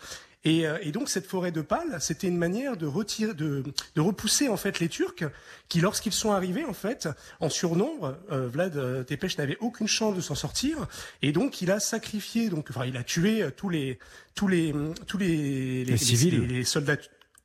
Et, 0.44 0.64
euh, 0.64 0.78
et 0.80 0.92
donc 0.92 1.08
cette 1.08 1.26
forêt 1.26 1.50
de 1.50 1.60
pales, 1.60 1.96
c'était 2.00 2.28
une 2.28 2.36
manière 2.36 2.76
de 2.76 2.86
retirer, 2.86 3.34
de, 3.34 3.64
de 3.96 4.00
repousser 4.00 4.48
en 4.48 4.56
fait 4.56 4.78
les 4.78 4.88
Turcs, 4.88 5.24
qui 5.68 5.80
lorsqu'ils 5.80 6.12
sont 6.12 6.30
arrivés 6.30 6.64
en 6.64 6.72
fait 6.72 7.08
en 7.40 7.48
surnombre, 7.48 8.16
euh, 8.30 8.46
Vlad 8.46 8.76
euh, 8.76 9.02
Tepes 9.02 9.36
n'avait 9.38 9.56
aucune 9.58 9.88
chance 9.88 10.14
de 10.14 10.20
s'en 10.20 10.36
sortir, 10.36 10.86
et 11.20 11.32
donc 11.32 11.62
il 11.62 11.72
a 11.72 11.80
sacrifié, 11.80 12.48
donc 12.48 12.68
enfin 12.70 12.84
il 12.86 12.96
a 12.96 13.02
tué 13.02 13.44
tous 13.56 13.68
les 13.70 13.98
tous 14.36 14.46
les 14.46 14.72
tous 15.08 15.18
les 15.18 15.84
les, 15.84 15.96
civils. 15.96 16.42
les- 16.42 16.46
les 16.58 16.64
soldats 16.64 16.96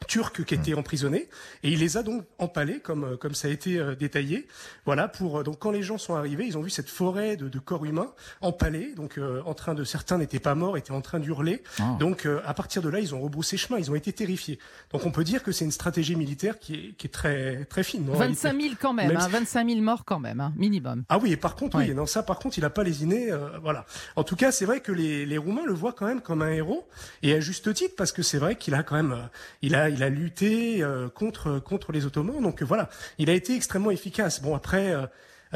turcs 0.08 0.46
qui 0.46 0.54
étaient 0.56 0.74
emprisonnés 0.74 1.30
et 1.64 1.70
il 1.72 1.80
les 1.80 1.96
a 1.98 2.04
donc 2.04 2.26
empalés 2.40 2.80
comme 2.80 3.04
euh, 3.04 3.18
comme 3.18 3.36
ça 3.36 3.48
a 3.48 3.52
été 3.52 3.78
euh, 3.78 3.96
détaillé 3.96 4.48
voilà 4.86 5.08
pour 5.08 5.40
euh, 5.40 5.44
donc 5.44 5.60
quand 5.60 5.72
les 5.72 5.84
gens 5.84 5.98
sont 5.98 6.16
arrivés 6.16 6.46
ils 6.46 6.58
ont 6.58 6.62
vu 6.62 6.70
cette 6.70 6.90
forêt 6.90 7.38
de, 7.38 7.48
de 7.50 7.60
corps 7.60 7.86
humains 7.86 8.12
empalés 8.42 8.94
donc 8.96 9.18
euh, 9.18 9.42
en 9.46 9.54
train 9.54 9.74
de 9.74 9.84
certains 9.84 10.18
n'étaient 10.18 10.40
pas 10.40 10.56
morts 10.56 10.78
étaient 10.78 10.92
en 10.92 11.02
train 11.02 11.20
d'hurler 11.20 11.62
Ah. 11.80 11.96
donc 12.00 12.26
euh, 12.26 12.42
à 12.46 12.54
partir 12.54 12.82
de 12.82 12.90
là 12.90 13.00
ils 13.00 13.14
ont 13.16 13.22
rebroussé 13.22 13.58
chemin 13.58 13.78
ils 13.80 13.92
ont 13.92 13.96
été 13.96 14.12
terrifiés 14.12 14.60
donc 14.92 15.06
on 15.06 15.12
peut 15.12 15.24
dire 15.24 15.44
que 15.44 15.52
c'est 15.52 15.66
une 15.66 15.72
stratégie 15.72 16.16
militaire 16.16 16.60
qui 16.60 16.74
est 16.76 16.94
qui 16.98 17.08
est 17.08 17.12
très 17.12 17.66
très 17.66 17.84
fine 17.84 18.10
en 18.10 18.14
25 18.14 18.50
réalité. 18.50 18.64
000 18.70 18.76
quand 18.82 18.94
même, 18.94 19.08
Même 19.10 19.18
hein, 19.18 19.26
si- 19.28 19.32
25 19.32 19.70
000 19.70 19.82
morts 19.82 20.04
quand 20.06 20.20
même, 20.20 20.40
hein, 20.40 20.52
minimum. 20.58 21.04
Ah 21.10 21.18
oui, 21.20 21.32
et 21.32 21.38
par 21.38 21.56
contre, 21.56 21.78
Ouais. 21.78 21.88
oui, 21.90 21.94
non, 21.96 22.06
ça, 22.06 22.24
par 22.24 22.40
contre, 22.40 22.58
il 22.58 22.66
a 22.66 22.70
pas 22.70 22.84
lésiné, 22.84 23.32
euh, 23.32 23.58
voilà. 23.62 23.86
En 24.16 24.24
tout 24.24 24.36
cas, 24.36 24.52
c'est 24.52 24.66
vrai 24.66 24.80
que 24.82 24.92
les, 24.92 25.26
les 25.26 25.38
Roumains 25.38 25.66
le 25.66 25.74
voient 25.74 25.94
quand 25.94 26.06
même 26.06 26.22
comme 26.22 26.42
un 26.42 26.52
héros, 26.52 26.88
et 27.24 27.34
à 27.34 27.40
juste 27.40 27.74
titre, 27.74 27.96
parce 27.98 28.12
que 28.12 28.24
c'est 28.24 28.38
vrai 28.40 28.56
qu'il 28.56 28.74
a 28.74 28.84
quand 28.84 28.96
même, 28.96 29.12
euh, 29.14 29.22
il 29.62 29.76
a, 29.76 29.90
il 29.94 30.04
a 30.04 30.10
lutté 30.10 30.82
euh, 30.84 31.10
contre 31.10 31.60
contre 31.60 31.92
les 31.92 32.06
Ottomans, 32.06 32.42
donc 32.42 32.62
euh, 32.62 32.66
voilà, 32.66 32.90
il 33.18 33.30
a 33.30 33.34
été 33.34 33.56
extrêmement 33.56 33.92
efficace. 33.92 34.42
Bon 34.42 34.56
après. 34.56 34.92
euh, 34.92 35.06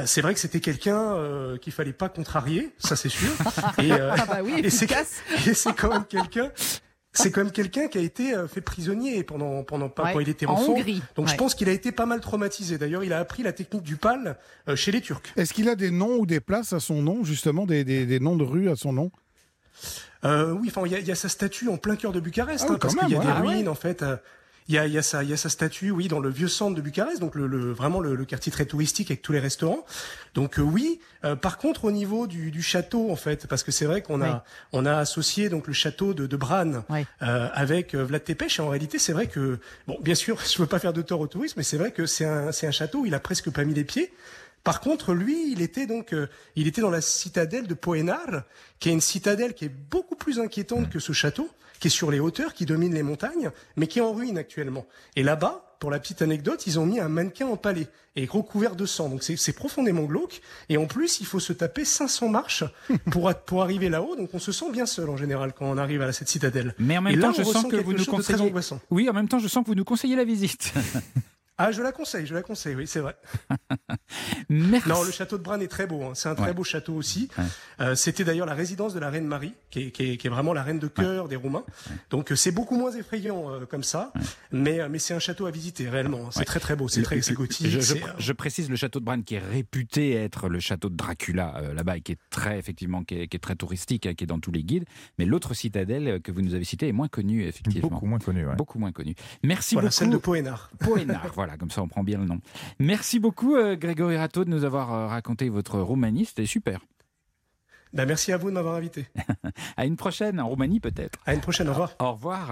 c'est 0.05 0.19
vrai 0.19 0.33
que 0.33 0.41
c'était 0.41 0.59
quelqu'un 0.59 0.99
euh, 1.15 1.57
qu'il 1.57 1.71
fallait 1.71 1.93
pas 1.93 2.09
contrarier, 2.09 2.73
ça 2.77 2.97
c'est 2.97 3.07
sûr. 3.07 3.29
Et, 3.81 3.93
euh, 3.93 4.11
Ah 4.17 4.25
bah 4.25 4.39
oui, 4.43 4.51
et 4.57 4.69
c'est 4.69 4.83
efficace. 4.85 5.21
et 5.47 5.53
c'est 5.53 5.73
quand 5.73 5.87
même 5.89 6.03
quelqu'un, 6.03 6.51
c'est 7.13 7.31
quand 7.31 7.41
même 7.45 7.51
quelqu'un 7.53 7.87
qui 7.87 7.97
a 7.97 8.01
été 8.01 8.33
fait 8.49 8.59
prisonnier 8.59 9.23
pendant 9.23 9.63
pendant 9.63 9.87
pas 9.87 10.03
Ouais, 10.03 10.11
quand 10.13 10.19
il 10.19 10.27
était 10.27 10.47
en 10.47 10.55
enfant. 10.55 10.73
Hongrie. 10.73 11.01
Donc 11.15 11.29
je 11.29 11.35
pense 11.37 11.55
qu'il 11.55 11.69
a 11.69 11.71
été 11.71 11.93
pas 11.93 12.05
mal 12.05 12.19
traumatisé. 12.19 12.77
D'ailleurs, 12.77 13.05
il 13.05 13.13
a 13.13 13.19
appris 13.19 13.41
la 13.41 13.53
technique 13.53 13.83
du 13.83 13.95
pal 13.95 14.37
euh, 14.67 14.75
chez 14.75 14.91
les 14.91 14.99
Turcs. 14.99 15.21
Est-ce 15.37 15.53
qu'il 15.53 15.69
a 15.69 15.75
des 15.75 15.91
noms 15.91 16.17
ou 16.17 16.25
des 16.25 16.41
places 16.41 16.73
à 16.73 16.81
son 16.81 17.01
nom, 17.01 17.23
justement, 17.23 17.65
des, 17.65 17.85
des- 17.85 18.05
des 18.05 18.19
noms 18.19 18.35
de 18.35 18.43
rues 18.43 18.69
à 18.69 18.75
son 18.75 18.91
nom? 18.91 19.11
Euh, 20.23 20.51
oui, 20.51 20.71
enfin, 20.75 20.81
il 20.87 20.97
y, 20.97 21.03
y 21.07 21.11
a 21.11 21.15
sa 21.15 21.29
statue 21.29 21.67
en 21.69 21.77
plein 21.77 21.95
cœur 21.95 22.11
de 22.11 22.19
Bucarest, 22.19 22.65
Ah 22.67 22.73
hein, 22.73 22.77
parce 22.79 22.95
qu'il 22.95 23.09
y 23.09 23.15
a 23.15 23.19
des 23.19 23.31
ruines, 23.31 23.67
en 23.69 23.75
fait. 23.75 24.01
euh, 24.01 24.15
Il 24.67 24.73
y 24.73 24.79
a, 24.79 24.87
y 24.87 24.97
a 24.97 25.03
sa, 25.03 25.23
y 25.23 25.31
a 25.31 25.37
sa 25.37 25.49
statue, 25.49 25.91
oui, 25.91 26.07
dans 26.07 26.19
le 26.19 26.29
vieux 26.29 26.47
centre 26.47 26.75
de 26.75 26.81
Bucarest, 26.81 27.19
donc 27.19 27.35
le, 27.35 27.45
le- 27.45 27.71
vraiment 27.71 27.99
le, 27.99 28.15
le 28.15 28.25
quartier 28.25 28.51
très 28.51 28.65
touristique 28.65 29.11
avec 29.11 29.21
tous 29.21 29.31
les 29.31 29.39
restaurants. 29.39 29.85
Donc 30.33 30.57
euh, 30.57 30.63
oui. 30.63 30.99
Euh, 31.23 31.35
par 31.35 31.59
contre, 31.59 31.85
au 31.85 31.91
niveau 31.91 32.25
du, 32.25 32.49
du 32.49 32.63
château, 32.63 33.11
en 33.11 33.15
fait, 33.15 33.45
parce 33.45 33.61
que 33.61 33.71
c'est 33.71 33.85
vrai 33.85 34.01
qu'on 34.01 34.21
Oui. 34.21 34.27
a, 34.27 34.43
on 34.71 34.87
a 34.87 34.95
associé 34.97 35.49
donc 35.49 35.67
le 35.67 35.73
château 35.73 36.15
de, 36.15 36.25
de 36.25 36.35
Bran 36.37 36.83
Oui. 36.89 37.05
euh, 37.21 37.47
avec 37.53 37.93
euh, 37.93 38.03
Vlad 38.03 38.23
Tepes, 38.23 38.57
et 38.57 38.61
en 38.61 38.69
réalité, 38.69 38.97
c'est 38.97 39.13
vrai 39.13 39.27
que, 39.27 39.59
bon, 39.85 39.99
bien 40.01 40.15
sûr, 40.15 40.39
je 40.51 40.57
veux 40.57 40.65
pas 40.67 40.79
faire 40.79 40.93
de 40.93 41.03
tort 41.03 41.19
au 41.19 41.27
tourisme, 41.27 41.53
mais 41.57 41.63
c'est 41.63 41.77
vrai 41.77 41.91
que 41.91 42.07
c'est 42.07 42.25
un, 42.25 42.51
c'est 42.51 42.65
un 42.65 42.71
château 42.71 43.01
où 43.01 43.05
il 43.05 43.13
a 43.13 43.19
presque 43.19 43.51
pas 43.51 43.63
mis 43.65 43.75
les 43.75 43.83
pieds. 43.83 44.11
Par 44.65 44.81
contre, 44.81 45.13
lui, 45.13 45.51
il 45.51 45.61
était 45.61 45.85
donc, 45.85 46.11
euh, 46.11 46.27
il 46.55 46.67
était 46.67 46.81
dans 46.81 46.89
la 46.89 46.99
citadelle 46.99 47.67
de 47.67 47.75
Poenar, 47.75 48.41
qui 48.79 48.89
est 48.89 48.93
une 48.93 48.99
citadelle 48.99 49.53
qui 49.53 49.65
est 49.65 49.69
beaucoup 49.69 50.15
plus 50.15 50.39
inquiétante 50.39 50.89
que 50.89 50.97
ce 50.97 51.13
château, 51.13 51.47
qui 51.79 51.87
est 51.87 51.91
sur 51.91 52.09
les 52.09 52.19
hauteurs, 52.19 52.55
qui 52.55 52.65
domine 52.65 52.91
les 52.91 53.03
montagnes, 53.03 53.51
mais 53.75 53.85
qui 53.85 53.99
est 53.99 54.01
en 54.01 54.11
ruine 54.11 54.39
actuellement. 54.39 54.87
Et 55.15 55.21
là-bas, 55.21 55.77
pour 55.79 55.91
la 55.91 55.99
petite 55.99 56.23
anecdote, 56.23 56.65
ils 56.65 56.79
ont 56.79 56.85
mis 56.87 56.99
un 56.99 57.09
mannequin 57.09 57.45
en 57.45 57.57
palais 57.57 57.87
et 58.15 58.25
recouvert 58.25 58.75
de 58.75 58.87
sang. 58.87 59.07
Donc 59.07 59.21
c'est 59.21 59.53
profondément 59.53 60.05
glauque. 60.05 60.41
Et 60.69 60.77
en 60.77 60.87
plus, 60.87 61.19
il 61.19 61.27
faut 61.27 61.39
se 61.39 61.53
taper 61.53 61.85
500 61.85 62.29
marches 62.29 62.63
pour, 63.11 63.31
pour 63.45 63.61
arriver 63.61 63.89
là-haut. 63.89 64.15
Donc 64.15 64.31
on 64.33 64.39
se 64.39 64.51
sent 64.51 64.71
bien 64.71 64.87
seul 64.87 65.11
en 65.11 65.17
général 65.17 65.53
quand 65.53 65.69
on 65.69 65.77
arrive 65.77 66.01
à 66.01 66.11
cette 66.11 66.29
citadelle. 66.29 66.73
Mais 66.79 66.97
en 66.97 67.03
même 67.03 67.13
Et 67.13 67.17
là, 67.17 67.27
temps, 67.27 67.33
je 67.33 67.43
sens 67.43 67.67
que 67.67 67.75
vous 67.75 67.93
nous 67.93 68.05
conseillez. 68.05 68.51
Oui, 68.89 69.07
en 69.07 69.13
même 69.13 69.27
temps, 69.27 69.37
je 69.37 69.47
sens 69.47 69.63
que 69.63 69.67
vous 69.69 69.75
nous 69.75 69.85
conseillez 69.85 70.15
la 70.15 70.25
visite. 70.25 70.73
Ah, 71.57 71.71
je 71.71 71.81
la 71.81 71.91
conseille, 71.91 72.25
je 72.25 72.33
la 72.33 72.41
conseille, 72.41 72.75
oui, 72.75 72.85
c'est 72.85 72.99
vrai. 72.99 73.15
Merci. 74.49 74.89
Non, 74.89 75.03
le 75.03 75.11
château 75.11 75.37
de 75.37 75.43
Bran 75.43 75.59
est 75.59 75.67
très 75.67 75.87
beau. 75.87 76.03
hein. 76.03 76.11
C'est 76.13 76.29
un 76.29 76.35
très 76.35 76.47
Ouais. 76.47 76.53
beau 76.53 76.63
château 76.63 76.93
aussi. 76.93 77.29
Ouais. 77.37 77.43
Euh, 77.79 77.95
C'était 77.95 78.23
d'ailleurs 78.23 78.45
la 78.45 78.53
résidence 78.53 78.93
de 78.93 78.99
la 78.99 79.09
reine 79.09 79.25
Marie, 79.25 79.53
qui 79.69 79.83
est, 79.83 79.91
qui 79.91 80.11
est- 80.11 80.17
qui 80.17 80.27
est 80.27 80.29
vraiment 80.29 80.53
la 80.53 80.63
reine 80.63 80.79
de 80.79 80.87
cœur 80.87 81.27
des 81.27 81.35
Roumains. 81.35 81.63
Donc 82.09 82.31
euh, 82.31 82.35
c'est 82.35 82.51
beaucoup 82.51 82.77
moins 82.77 82.91
effrayant 82.91 83.49
euh, 83.51 83.65
comme 83.65 83.83
ça, 83.83 84.11
mais, 84.51 84.87
mais 84.89 84.99
c'est 84.99 85.13
un 85.13 85.19
château 85.19 85.45
à 85.45 85.51
visiter 85.51 85.89
réellement. 85.89 86.25
hein. 86.27 86.29
C'est 86.31 86.39
Ouais. 86.39 86.45
très 86.45 86.59
très 86.59 86.75
beau, 86.75 86.87
c'est 86.87 87.01
très 87.03 87.19
gothique. 87.19 87.67
Je, 87.67 87.79
je- 87.79 87.81
c'est, 87.81 88.01
je 88.17 88.33
précise 88.33 88.69
le 88.69 88.75
château 88.75 88.99
de 88.99 89.05
Bran 89.05 89.21
qui 89.21 89.35
est 89.35 89.39
réputé 89.39 90.13
être 90.15 90.49
le 90.49 90.59
château 90.59 90.89
de 90.89 90.95
Dracula 90.95 91.55
euh, 91.57 91.73
là-bas 91.73 91.97
et 91.97 92.01
qui 92.01 92.11
est 92.13 92.19
très 92.29 92.59
effectivement 92.59 93.03
qui 93.03 93.15
est, 93.21 93.27
qui 93.27 93.37
est 93.37 93.39
très 93.39 93.55
touristique, 93.55 94.05
hein, 94.07 94.13
qui 94.13 94.23
est 94.23 94.27
dans 94.27 94.39
tous 94.39 94.51
les 94.51 94.63
guides. 94.63 94.85
Mais 95.17 95.25
l'autre 95.25 95.53
citadelle 95.53 96.21
que 96.21 96.31
vous 96.31 96.41
nous 96.41 96.53
avez 96.53 96.65
citée 96.65 96.87
est 96.89 96.91
moins 96.93 97.07
connue 97.07 97.43
effectivement. 97.45 97.89
Beaucoup 97.89 98.05
moins 98.05 98.19
connu. 98.19 98.45
ouais. 98.45 98.55
Beaucoup 98.55 98.77
moins 98.79 98.91
connue. 98.91 99.15
Merci 99.43 99.75
voilà, 99.75 99.87
beaucoup. 99.87 99.97
celle 99.97 100.09
de 100.09 100.17
Poénard. 100.17 100.69
Poénard, 100.79 101.31
voilà, 101.33 101.44
comme 101.57 101.71
ça 101.71 101.81
on 101.81 101.87
prend 101.87 102.03
bien 102.03 102.17
le 102.17 102.25
nom. 102.25 102.39
Merci 102.79 103.19
beaucoup 103.19 103.55
euh, 103.55 103.75
Grégory 103.75 104.17
Rato 104.17 104.43
de 104.45 104.49
nous 104.49 104.63
avoir 104.63 104.93
euh, 104.93 105.07
raconté 105.07 105.49
votre 105.49 105.79
Roumanie, 105.79 106.25
c'était 106.25 106.45
super. 106.45 106.79
Ben, 107.93 108.05
merci 108.05 108.33
à 108.33 108.37
vous 108.37 108.49
de 108.49 108.53
m'avoir 108.53 108.75
invité. 108.75 109.05
À 109.77 109.85
une 109.85 109.95
prochaine, 109.95 110.39
en 110.41 110.49
Roumanie 110.49 110.81
peut-être. 110.81 111.17
À 111.25 111.33
une 111.33 111.39
prochaine, 111.39 111.69
au 111.69 111.71
revoir. 111.71 111.95
Au 111.99 112.11
revoir. 112.11 112.43